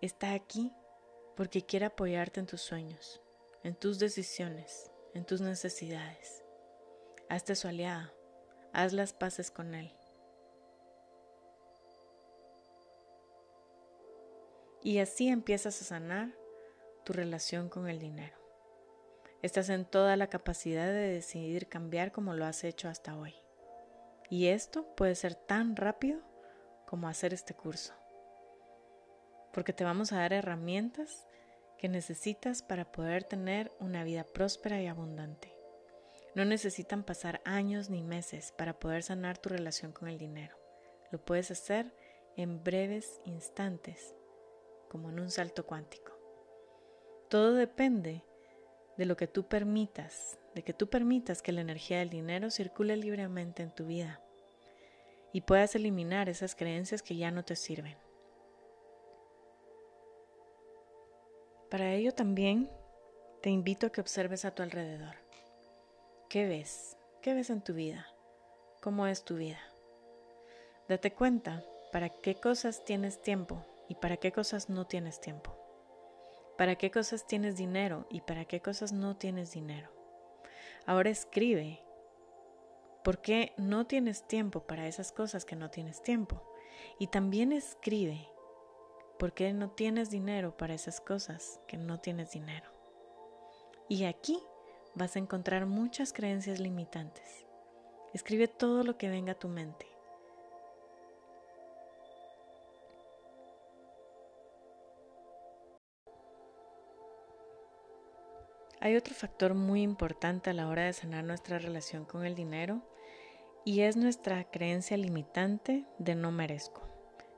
está 0.00 0.32
aquí 0.32 0.72
porque 1.36 1.66
quiere 1.66 1.86
apoyarte 1.86 2.38
en 2.38 2.46
tus 2.46 2.60
sueños, 2.62 3.20
en 3.64 3.74
tus 3.74 3.98
decisiones, 3.98 4.92
en 5.12 5.26
tus 5.26 5.40
necesidades. 5.40 6.44
Hazte 7.28 7.56
su 7.56 7.66
aliada, 7.66 8.14
haz 8.72 8.92
las 8.92 9.12
paces 9.12 9.50
con 9.50 9.74
él. 9.74 9.92
Y 14.84 15.00
así 15.00 15.26
empiezas 15.26 15.82
a 15.82 15.84
sanar 15.84 16.32
tu 17.04 17.12
relación 17.12 17.68
con 17.68 17.88
el 17.88 17.98
dinero. 17.98 18.45
Estás 19.46 19.68
en 19.68 19.84
toda 19.84 20.16
la 20.16 20.26
capacidad 20.26 20.88
de 20.88 21.12
decidir 21.12 21.68
cambiar 21.68 22.10
como 22.10 22.34
lo 22.34 22.44
has 22.46 22.64
hecho 22.64 22.88
hasta 22.88 23.16
hoy. 23.16 23.32
Y 24.28 24.48
esto 24.48 24.92
puede 24.96 25.14
ser 25.14 25.36
tan 25.36 25.76
rápido 25.76 26.18
como 26.84 27.06
hacer 27.06 27.32
este 27.32 27.54
curso. 27.54 27.94
Porque 29.52 29.72
te 29.72 29.84
vamos 29.84 30.10
a 30.10 30.16
dar 30.16 30.32
herramientas 30.32 31.28
que 31.78 31.88
necesitas 31.88 32.60
para 32.60 32.90
poder 32.90 33.22
tener 33.22 33.70
una 33.78 34.02
vida 34.02 34.24
próspera 34.24 34.82
y 34.82 34.88
abundante. 34.88 35.54
No 36.34 36.44
necesitan 36.44 37.04
pasar 37.04 37.40
años 37.44 37.88
ni 37.88 38.02
meses 38.02 38.52
para 38.58 38.80
poder 38.80 39.04
sanar 39.04 39.38
tu 39.38 39.48
relación 39.48 39.92
con 39.92 40.08
el 40.08 40.18
dinero. 40.18 40.56
Lo 41.12 41.24
puedes 41.24 41.52
hacer 41.52 41.94
en 42.36 42.64
breves 42.64 43.20
instantes, 43.24 44.12
como 44.90 45.10
en 45.10 45.20
un 45.20 45.30
salto 45.30 45.64
cuántico. 45.64 46.18
Todo 47.28 47.54
depende 47.54 48.24
de 48.96 49.06
lo 49.06 49.16
que 49.16 49.26
tú 49.26 49.46
permitas, 49.46 50.38
de 50.54 50.62
que 50.62 50.72
tú 50.72 50.88
permitas 50.88 51.42
que 51.42 51.52
la 51.52 51.60
energía 51.60 51.98
del 51.98 52.10
dinero 52.10 52.50
circule 52.50 52.96
libremente 52.96 53.62
en 53.62 53.70
tu 53.70 53.86
vida 53.86 54.20
y 55.32 55.42
puedas 55.42 55.74
eliminar 55.74 56.28
esas 56.28 56.54
creencias 56.54 57.02
que 57.02 57.16
ya 57.16 57.30
no 57.30 57.44
te 57.44 57.56
sirven. 57.56 57.96
Para 61.70 61.92
ello 61.92 62.12
también 62.12 62.70
te 63.42 63.50
invito 63.50 63.86
a 63.86 63.90
que 63.90 64.00
observes 64.00 64.44
a 64.44 64.54
tu 64.54 64.62
alrededor. 64.62 65.16
¿Qué 66.28 66.46
ves? 66.46 66.96
¿Qué 67.22 67.34
ves 67.34 67.50
en 67.50 67.60
tu 67.60 67.74
vida? 67.74 68.06
¿Cómo 68.80 69.06
es 69.06 69.24
tu 69.24 69.36
vida? 69.36 69.60
Date 70.88 71.12
cuenta 71.12 71.64
para 71.92 72.08
qué 72.08 72.36
cosas 72.36 72.84
tienes 72.84 73.20
tiempo 73.20 73.64
y 73.88 73.96
para 73.96 74.16
qué 74.16 74.32
cosas 74.32 74.68
no 74.68 74.86
tienes 74.86 75.20
tiempo. 75.20 75.55
Para 76.56 76.76
qué 76.76 76.90
cosas 76.90 77.26
tienes 77.26 77.56
dinero 77.56 78.06
y 78.10 78.22
para 78.22 78.44
qué 78.46 78.60
cosas 78.60 78.92
no 78.92 79.16
tienes 79.16 79.52
dinero. 79.52 79.90
Ahora 80.86 81.10
escribe 81.10 81.82
por 83.04 83.20
qué 83.20 83.52
no 83.56 83.86
tienes 83.86 84.26
tiempo 84.26 84.66
para 84.66 84.86
esas 84.86 85.12
cosas 85.12 85.44
que 85.44 85.56
no 85.56 85.70
tienes 85.70 86.02
tiempo. 86.02 86.42
Y 86.98 87.08
también 87.08 87.52
escribe 87.52 88.28
por 89.18 89.32
qué 89.32 89.52
no 89.52 89.70
tienes 89.70 90.10
dinero 90.10 90.56
para 90.56 90.74
esas 90.74 91.00
cosas 91.00 91.60
que 91.66 91.76
no 91.76 92.00
tienes 92.00 92.32
dinero. 92.32 92.70
Y 93.88 94.04
aquí 94.04 94.38
vas 94.94 95.16
a 95.16 95.18
encontrar 95.18 95.66
muchas 95.66 96.12
creencias 96.12 96.58
limitantes. 96.58 97.46
Escribe 98.12 98.48
todo 98.48 98.82
lo 98.82 98.96
que 98.96 99.08
venga 99.08 99.32
a 99.32 99.38
tu 99.38 99.48
mente. 99.48 99.86
Hay 108.80 108.94
otro 108.94 109.14
factor 109.14 109.54
muy 109.54 109.82
importante 109.82 110.50
a 110.50 110.52
la 110.52 110.68
hora 110.68 110.84
de 110.84 110.92
sanar 110.92 111.24
nuestra 111.24 111.58
relación 111.58 112.04
con 112.04 112.26
el 112.26 112.34
dinero 112.34 112.82
y 113.64 113.80
es 113.80 113.96
nuestra 113.96 114.44
creencia 114.44 114.96
limitante 114.96 115.84
de 115.98 116.14
no 116.14 116.30
merezco. 116.30 116.82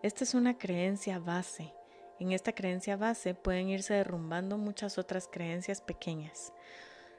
Esta 0.02 0.24
es 0.24 0.34
una 0.34 0.58
creencia 0.58 1.18
base. 1.20 1.72
En 2.18 2.32
esta 2.32 2.52
creencia 2.52 2.96
base 2.96 3.34
pueden 3.34 3.68
irse 3.68 3.94
derrumbando 3.94 4.58
muchas 4.58 4.98
otras 4.98 5.28
creencias 5.28 5.80
pequeñas. 5.80 6.52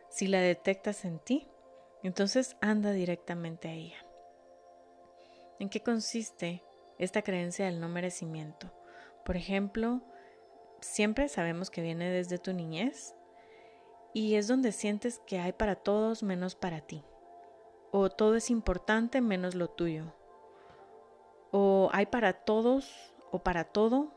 Si 0.10 0.28
la 0.28 0.42
detectas 0.42 1.06
en 1.06 1.20
ti, 1.20 1.48
entonces 2.04 2.58
anda 2.60 2.92
directamente 2.92 3.70
a 3.70 3.74
ella. 3.74 4.06
¿En 5.60 5.70
qué 5.70 5.82
consiste 5.82 6.62
esta 6.98 7.22
creencia 7.22 7.66
del 7.66 7.80
no 7.80 7.88
merecimiento? 7.88 8.74
Por 9.24 9.38
ejemplo, 9.38 10.02
siempre 10.82 11.30
sabemos 11.30 11.70
que 11.70 11.82
viene 11.82 12.10
desde 12.10 12.38
tu 12.38 12.54
niñez 12.54 13.16
y 14.14 14.36
es 14.36 14.48
donde 14.48 14.72
sientes 14.72 15.20
que 15.26 15.40
hay 15.40 15.54
para 15.54 15.76
todos 15.76 16.24
menos 16.24 16.56
para 16.56 16.82
ti. 16.82 17.04
O 17.92 18.10
todo 18.10 18.36
es 18.36 18.50
importante 18.50 19.22
menos 19.22 19.56
lo 19.56 19.70
tuyo. 19.70 20.14
O 21.52 21.90
hay 21.94 22.06
para 22.06 22.34
todos 22.34 23.14
o 23.32 23.40
para 23.40 23.66
todo, 23.66 24.12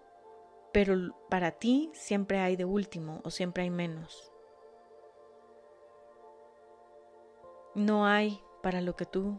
pero 0.73 0.95
para 1.29 1.53
ti 1.53 1.91
siempre 1.95 2.39
hay 2.39 2.57
de 2.57 2.65
último 2.65 3.21
o 3.25 3.31
siempre 3.31 3.63
hay 3.65 3.71
menos. 3.71 4.31
No 7.75 8.07
hay 8.07 8.43
para 8.63 8.83
lo 8.83 8.97
que 8.97 9.07
tú, 9.07 9.39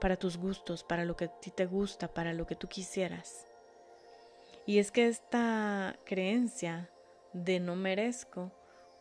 para 0.00 0.16
tus 0.16 0.36
gustos, 0.36 0.84
para 0.84 1.04
lo 1.04 1.16
que 1.16 1.26
a 1.26 1.40
ti 1.40 1.50
te 1.50 1.66
gusta, 1.66 2.12
para 2.12 2.34
lo 2.34 2.46
que 2.46 2.56
tú 2.56 2.68
quisieras. 2.68 3.46
Y 4.66 4.78
es 4.78 4.92
que 4.92 5.08
esta 5.08 5.96
creencia 6.04 6.90
de 7.32 7.60
no 7.60 7.76
merezco 7.76 8.52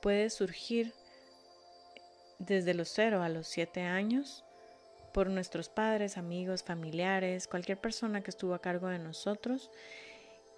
puede 0.02 0.30
surgir 0.30 0.94
desde 2.40 2.74
los 2.74 2.90
0 2.90 3.22
a 3.22 3.30
los 3.30 3.48
7 3.48 3.82
años 3.82 4.46
por 5.14 5.30
nuestros 5.30 5.70
padres, 5.70 6.18
amigos, 6.18 6.64
familiares, 6.64 7.48
cualquier 7.48 7.80
persona 7.80 8.22
que 8.22 8.30
estuvo 8.30 8.54
a 8.54 8.62
cargo 8.62 8.88
de 8.88 9.00
nosotros 9.00 9.70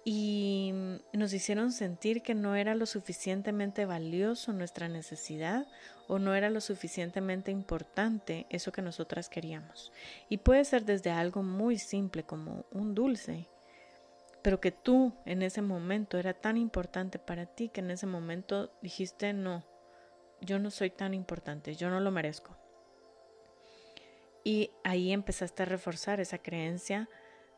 y 0.04 0.72
nos 1.12 1.32
hicieron 1.32 1.70
sentir 1.70 2.22
que 2.22 2.34
no 2.34 2.56
era 2.56 2.74
lo 2.74 2.86
suficientemente 2.86 3.86
valioso 3.86 4.52
nuestra 4.52 4.88
necesidad 4.88 5.66
o 6.08 6.18
no 6.18 6.34
era 6.34 6.50
lo 6.50 6.60
suficientemente 6.60 7.50
importante 7.50 8.46
eso 8.50 8.72
que 8.72 8.82
nosotras 8.82 9.28
queríamos. 9.28 9.92
Y 10.28 10.38
puede 10.38 10.64
ser 10.64 10.84
desde 10.84 11.10
algo 11.10 11.42
muy 11.42 11.78
simple 11.78 12.24
como 12.24 12.64
un 12.72 12.94
dulce, 12.94 13.46
pero 14.42 14.60
que 14.60 14.72
tú 14.72 15.14
en 15.24 15.42
ese 15.42 15.62
momento 15.62 16.18
era 16.18 16.34
tan 16.34 16.56
importante 16.56 17.18
para 17.18 17.46
ti 17.46 17.68
que 17.68 17.80
en 17.80 17.90
ese 17.90 18.06
momento 18.06 18.72
dijiste 18.82 19.32
no, 19.32 19.64
yo 20.40 20.58
no 20.58 20.70
soy 20.70 20.90
tan 20.90 21.14
importante, 21.14 21.74
yo 21.76 21.88
no 21.88 22.00
lo 22.00 22.10
merezco. 22.10 22.56
Y 24.44 24.70
ahí 24.82 25.12
empezaste 25.12 25.62
a 25.62 25.66
reforzar 25.66 26.20
esa 26.20 26.38
creencia 26.38 27.08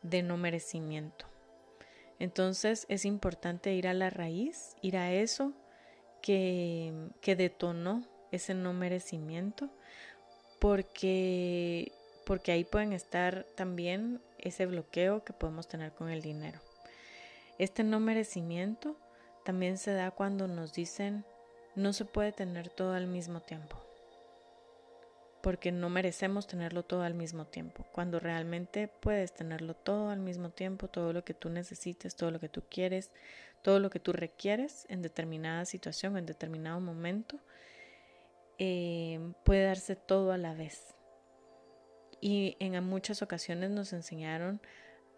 de 0.03 0.23
no 0.23 0.37
merecimiento. 0.37 1.27
Entonces 2.19 2.85
es 2.91 3.07
importante 3.07 3.73
ir 3.73 3.89
a 3.89 3.95
la 3.95 4.11
raíz, 4.11 4.77
ir 4.83 4.99
a 4.99 5.13
eso 5.13 5.53
que, 6.21 7.09
que 7.23 7.37
detonó 7.37 8.07
ese 8.31 8.55
no 8.55 8.75
merecimiento, 8.75 9.71
porque, 10.61 11.93
porque 12.27 12.53
ahí 12.53 12.65
pueden 12.65 12.93
estar 12.93 13.47
también 13.55 14.21
ese 14.39 14.67
bloqueo 14.67 15.25
que 15.25 15.33
podemos 15.33 15.69
tener 15.69 15.93
con 15.93 16.11
el 16.11 16.21
dinero. 16.21 16.61
Este 17.59 17.85
no 17.85 18.01
merecimiento 18.01 18.97
también 19.45 19.79
se 19.79 19.93
da 19.93 20.11
cuando 20.11 20.49
nos 20.49 20.73
dicen 20.73 21.25
no 21.77 21.93
se 21.93 22.05
puede 22.05 22.33
tener 22.33 22.69
todo 22.69 22.95
al 22.95 23.07
mismo 23.07 23.41
tiempo, 23.41 23.77
porque 25.43 25.73
no 25.73 25.91
merecemos 25.91 26.47
tenerlo 26.47 26.85
todo 26.85 27.03
al 27.03 27.15
mismo 27.15 27.47
tiempo, 27.47 27.85
cuando 27.93 28.21
realmente 28.21 28.89
puedes 28.89 29.35
tenerlo 29.35 29.75
todo 29.75 30.11
al 30.11 30.21
mismo 30.21 30.51
tiempo, 30.51 30.89
todo 30.89 31.13
lo 31.13 31.25
que 31.25 31.35
tú 31.35 31.49
necesites, 31.49 32.17
todo 32.17 32.31
lo 32.31 32.41
que 32.41 32.49
tú 32.49 32.63
quieres, 32.69 33.11
todo 33.63 33.81
lo 33.81 33.91
que 33.91 34.01
tú 34.01 34.13
requieres 34.13 34.87
en 34.89 35.03
determinada 35.03 35.65
situación, 35.65 36.17
en 36.17 36.27
determinado 36.27 36.81
momento, 36.81 37.39
eh, 38.59 39.33
puede 39.45 39.65
darse 39.65 39.97
todo 39.97 40.33
a 40.33 40.39
la 40.39 40.55
vez. 40.55 40.95
Y 42.21 42.57
en 42.61 42.83
muchas 42.85 43.21
ocasiones 43.21 43.71
nos 43.71 43.93
enseñaron 43.93 44.61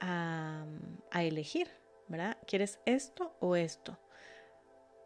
a, 0.01 0.65
a 1.11 1.23
elegir, 1.23 1.69
¿verdad? 2.09 2.37
¿Quieres 2.47 2.79
esto 2.87 3.37
o 3.41 3.57
esto? 3.57 3.99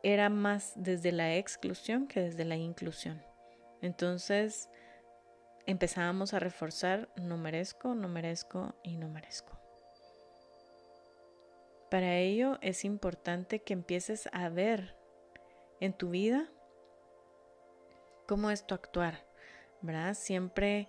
Era 0.02 0.28
más 0.28 0.72
desde 0.76 1.12
la 1.12 1.36
exclusión 1.36 2.06
que 2.06 2.20
desde 2.20 2.44
la 2.44 2.56
inclusión. 2.56 3.22
Entonces 3.82 4.68
empezábamos 5.66 6.34
a 6.34 6.38
reforzar 6.38 7.08
no 7.16 7.36
merezco, 7.36 7.94
no 7.94 8.08
merezco 8.08 8.74
y 8.82 8.96
no 8.96 9.08
merezco. 9.08 9.58
Para 11.90 12.16
ello 12.16 12.58
es 12.60 12.84
importante 12.84 13.62
que 13.62 13.72
empieces 13.72 14.28
a 14.32 14.48
ver 14.48 14.96
en 15.80 15.92
tu 15.92 16.10
vida 16.10 16.48
cómo 18.28 18.50
es 18.50 18.64
tu 18.64 18.74
actuar, 18.74 19.26
¿verdad? 19.80 20.14
Siempre 20.14 20.88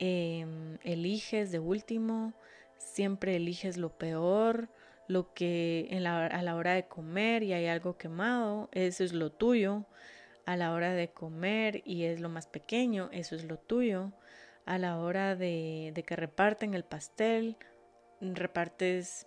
em, 0.00 0.78
eliges 0.82 1.52
de 1.52 1.60
último, 1.60 2.34
siempre 2.78 3.36
eliges 3.36 3.76
lo 3.76 3.96
peor, 3.96 4.68
lo 5.10 5.34
que 5.34 5.88
a 5.92 6.42
la 6.42 6.54
hora 6.54 6.74
de 6.74 6.86
comer 6.86 7.42
y 7.42 7.52
hay 7.52 7.66
algo 7.66 7.98
quemado, 7.98 8.68
eso 8.70 9.02
es 9.02 9.12
lo 9.12 9.32
tuyo. 9.32 9.84
A 10.46 10.56
la 10.56 10.72
hora 10.72 10.94
de 10.94 11.10
comer 11.10 11.82
y 11.84 12.04
es 12.04 12.20
lo 12.20 12.28
más 12.28 12.46
pequeño, 12.46 13.08
eso 13.12 13.34
es 13.34 13.44
lo 13.44 13.58
tuyo. 13.58 14.12
A 14.66 14.78
la 14.78 14.98
hora 14.98 15.34
de, 15.34 15.90
de 15.94 16.02
que 16.04 16.14
reparten 16.14 16.74
el 16.74 16.84
pastel, 16.84 17.56
repartes 18.20 19.26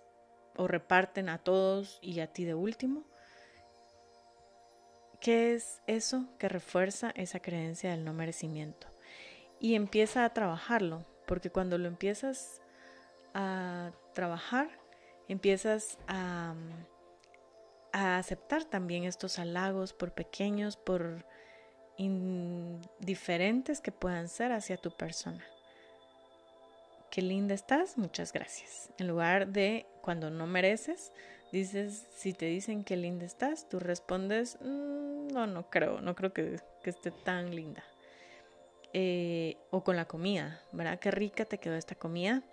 o 0.56 0.68
reparten 0.68 1.28
a 1.28 1.38
todos 1.38 1.98
y 2.00 2.20
a 2.20 2.28
ti 2.28 2.46
de 2.46 2.54
último. 2.54 3.04
¿Qué 5.20 5.52
es 5.52 5.82
eso 5.86 6.28
que 6.38 6.48
refuerza 6.48 7.10
esa 7.14 7.40
creencia 7.40 7.90
del 7.90 8.04
no 8.04 8.14
merecimiento? 8.14 8.86
Y 9.60 9.74
empieza 9.74 10.24
a 10.24 10.32
trabajarlo, 10.32 11.04
porque 11.26 11.50
cuando 11.50 11.76
lo 11.76 11.88
empiezas 11.88 12.62
a 13.34 13.92
trabajar, 14.14 14.83
empiezas 15.28 15.98
a, 16.06 16.54
aceptar 17.92 18.64
también 18.64 19.04
estos 19.04 19.38
halagos, 19.38 19.92
por 19.92 20.12
pequeños, 20.12 20.76
por 20.76 21.24
indiferentes 21.96 23.80
que 23.80 23.92
puedan 23.92 24.28
ser 24.28 24.50
hacia 24.50 24.76
tu 24.76 24.90
persona. 24.90 25.44
Qué 27.12 27.22
linda 27.22 27.54
estás, 27.54 27.96
muchas 27.96 28.32
gracias. 28.32 28.90
En 28.98 29.06
lugar 29.06 29.46
de 29.46 29.86
cuando 30.02 30.28
no 30.30 30.48
mereces, 30.48 31.12
dices, 31.52 32.08
si 32.16 32.32
te 32.32 32.46
dicen 32.46 32.82
qué 32.82 32.96
linda 32.96 33.24
estás, 33.24 33.68
tú 33.68 33.78
respondes, 33.78 34.58
mm, 34.60 35.28
no, 35.28 35.46
no 35.46 35.70
creo, 35.70 36.00
no 36.00 36.16
creo 36.16 36.32
que, 36.32 36.58
que 36.82 36.90
esté 36.90 37.12
tan 37.12 37.54
linda. 37.54 37.84
Eh, 38.96 39.56
o 39.70 39.82
con 39.82 39.96
la 39.96 40.04
comida, 40.04 40.62
¿verdad? 40.70 41.00
Qué 41.00 41.10
rica 41.10 41.44
te 41.44 41.58
quedó 41.58 41.74
esta 41.74 41.96
comida. 41.96 42.44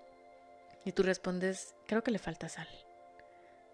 Y 0.86 0.94
tú 0.94 1.04
respondes, 1.04 1.76
creo 1.88 2.04
que 2.04 2.12
le 2.12 2.20
falta 2.20 2.50
sal. 2.50 2.68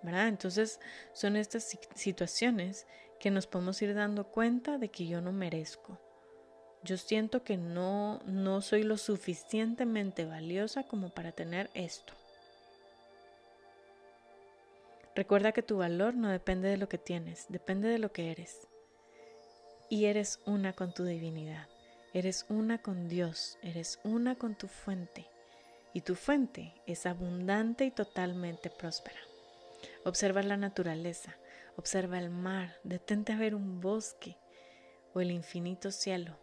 ¿verdad? 0.01 0.27
Entonces 0.27 0.79
son 1.13 1.35
estas 1.35 1.77
situaciones 1.95 2.87
que 3.19 3.31
nos 3.31 3.47
podemos 3.47 3.81
ir 3.81 3.93
dando 3.95 4.27
cuenta 4.27 4.77
de 4.77 4.89
que 4.89 5.07
yo 5.07 5.21
no 5.21 5.31
merezco. 5.31 5.99
Yo 6.83 6.97
siento 6.97 7.43
que 7.43 7.57
no, 7.57 8.19
no 8.25 8.61
soy 8.61 8.83
lo 8.83 8.97
suficientemente 8.97 10.25
valiosa 10.25 10.83
como 10.83 11.09
para 11.09 11.31
tener 11.31 11.69
esto. 11.73 12.13
Recuerda 15.15 15.51
que 15.51 15.63
tu 15.63 15.77
valor 15.77 16.13
no 16.13 16.29
depende 16.29 16.69
de 16.69 16.77
lo 16.77 16.87
que 16.87 16.99
tienes, 16.99 17.47
depende 17.49 17.87
de 17.87 17.97
lo 17.97 18.11
que 18.11 18.31
eres. 18.31 18.67
Y 19.89 20.05
eres 20.05 20.39
una 20.45 20.73
con 20.73 20.93
tu 20.93 21.05
divinidad, 21.05 21.67
eres 22.13 22.45
una 22.49 22.81
con 22.81 23.09
Dios, 23.09 23.57
eres 23.63 23.99
una 24.03 24.35
con 24.35 24.55
tu 24.55 24.67
fuente. 24.67 25.27
Y 25.97 26.01
tu 26.01 26.13
fuente 26.13 26.75
es 26.85 27.07
abundante 27.07 27.83
y 27.83 27.89
totalmente 27.89 28.69
próspera. 28.69 29.17
Observa 30.05 30.43
la 30.43 30.55
naturaleza, 30.55 31.35
observa 31.75 32.19
el 32.19 32.29
mar, 32.29 32.75
detente 32.83 33.33
a 33.33 33.35
ver 33.35 33.55
un 33.55 33.81
bosque 33.81 34.37
o 35.15 35.21
el 35.21 35.31
infinito 35.31 35.89
cielo. 35.89 36.37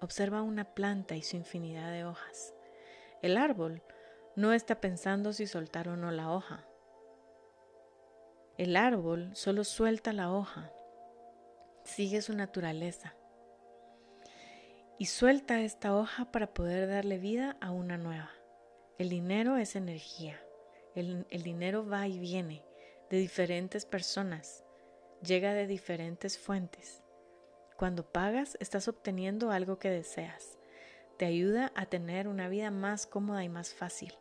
Observa 0.00 0.40
una 0.40 0.64
planta 0.64 1.14
y 1.14 1.22
su 1.22 1.36
infinidad 1.36 1.92
de 1.92 2.06
hojas. 2.06 2.54
El 3.20 3.36
árbol 3.36 3.82
no 4.34 4.54
está 4.54 4.80
pensando 4.80 5.34
si 5.34 5.46
soltar 5.46 5.90
o 5.90 5.96
no 5.98 6.10
la 6.10 6.30
hoja. 6.30 6.64
El 8.56 8.76
árbol 8.76 9.36
solo 9.36 9.64
suelta 9.64 10.14
la 10.14 10.32
hoja, 10.32 10.72
sigue 11.84 12.22
su 12.22 12.32
naturaleza 12.32 13.14
y 14.98 15.04
suelta 15.04 15.60
esta 15.60 15.94
hoja 15.94 16.32
para 16.32 16.54
poder 16.54 16.88
darle 16.88 17.18
vida 17.18 17.58
a 17.60 17.72
una 17.72 17.98
nueva. 17.98 18.30
El 18.98 19.10
dinero 19.10 19.58
es 19.58 19.76
energía. 19.76 20.40
El, 20.94 21.26
dinero 21.42 21.86
va 21.86 22.08
y 22.08 22.18
viene 22.18 22.64
de 23.10 23.18
diferentes 23.18 23.84
personas, 23.84 24.64
llega 25.22 25.52
de 25.52 25.66
diferentes 25.66 26.38
fuentes. 26.38 27.02
Cuando 27.76 28.10
pagas, 28.10 28.56
estás 28.58 28.88
obteniendo 28.88 29.50
algo 29.50 29.78
que 29.78 29.90
deseas. 29.90 30.56
Te 31.18 31.26
ayuda 31.26 31.72
a 31.74 31.84
tener 31.84 32.26
una 32.26 32.48
vida 32.48 32.70
más 32.70 33.06
cómoda 33.06 33.44
y 33.44 33.50
más 33.50 33.74
fácil, 33.74 34.14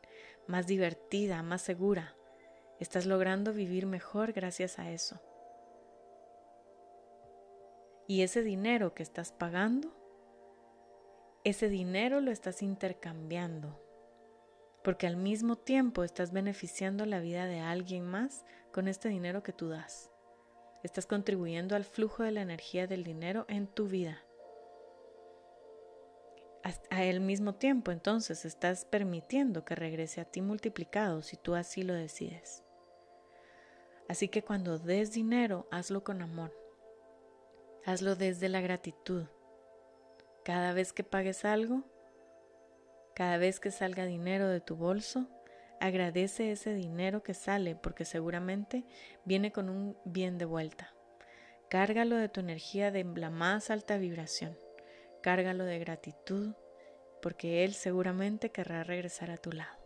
más 0.46 0.68
divertida, 0.68 1.42
más 1.42 1.62
segura. 1.62 2.18
Estás 2.82 3.06
logrando 3.06 3.54
vivir 3.54 3.86
mejor 3.86 4.34
gracias 4.34 4.78
a 4.78 4.92
eso. 4.92 5.22
Y 8.10 8.24
ese 8.24 8.44
dinero 8.44 8.94
que 8.94 9.04
estás 9.04 9.32
pagando, 9.32 9.96
ese 11.46 11.70
dinero 11.70 12.20
lo 12.20 12.32
estás 12.32 12.62
intercambiando 12.62 13.85
porque 14.86 15.08
al 15.08 15.18
mismo 15.18 15.56
tiempo 15.56 16.04
estás 16.04 16.32
beneficiando 16.32 17.08
la 17.08 17.20
vida 17.20 17.48
de 17.48 17.60
alguien 17.60 18.06
más 18.06 18.46
con 18.72 18.88
este 18.88 19.10
dinero 19.10 19.42
que 19.42 19.52
tú 19.52 19.68
das. 19.68 20.12
Estás 20.84 21.08
contribuyendo 21.08 21.76
al 21.76 21.84
flujo 21.84 22.22
de 22.22 22.32
la 22.32 22.44
energía 22.44 22.86
del 22.86 23.04
dinero 23.04 23.46
en 23.50 23.66
tu 23.66 23.88
vida. 23.88 24.22
Al 26.92 27.20
mismo 27.20 27.56
tiempo, 27.56 27.92
entonces, 27.92 28.46
estás 28.46 28.86
permitiendo 28.86 29.66
que 29.66 29.74
regrese 29.74 30.22
a 30.22 30.26
ti 30.26 30.44
multiplicado 30.44 31.24
si 31.24 31.36
tú 31.36 31.56
así 31.56 31.82
lo 31.82 31.96
decides. 31.96 32.64
Así 34.08 34.28
que 34.28 34.44
cuando 34.44 34.78
des 34.78 35.12
dinero, 35.12 35.68
hazlo 35.72 36.04
con 36.04 36.22
amor. 36.22 36.54
Hazlo 37.86 38.16
desde 38.16 38.50
la 38.50 38.62
gratitud. 38.62 39.24
Cada 40.44 40.74
vez 40.74 40.94
que 40.94 41.04
pagues 41.04 41.44
algo, 41.44 41.84
cada 43.16 43.38
vez 43.38 43.62
que 43.62 43.72
salga 43.72 44.06
dinero 44.06 44.50
de 44.50 44.60
tu 44.60 44.76
bolso, 44.76 45.28
agradece 45.80 46.52
ese 46.52 46.74
dinero 46.74 47.24
que 47.24 47.34
sale 47.34 47.76
porque 47.76 48.04
seguramente 48.04 48.84
viene 49.24 49.54
con 49.54 49.70
un 49.70 49.98
bien 50.04 50.38
de 50.38 50.44
vuelta. 50.44 50.94
Cárgalo 51.70 52.18
de 52.18 52.28
tu 52.28 52.42
energía 52.42 52.92
de 52.92 53.06
la 53.06 53.30
más 53.30 53.72
alta 53.72 53.98
vibración. 53.98 54.58
Cárgalo 55.24 55.64
de 55.64 55.80
gratitud 55.80 56.54
porque 57.22 57.64
Él 57.64 57.74
seguramente 57.74 58.52
querrá 58.52 58.84
regresar 58.84 59.32
a 59.32 59.38
tu 59.38 59.52
lado. 59.52 59.85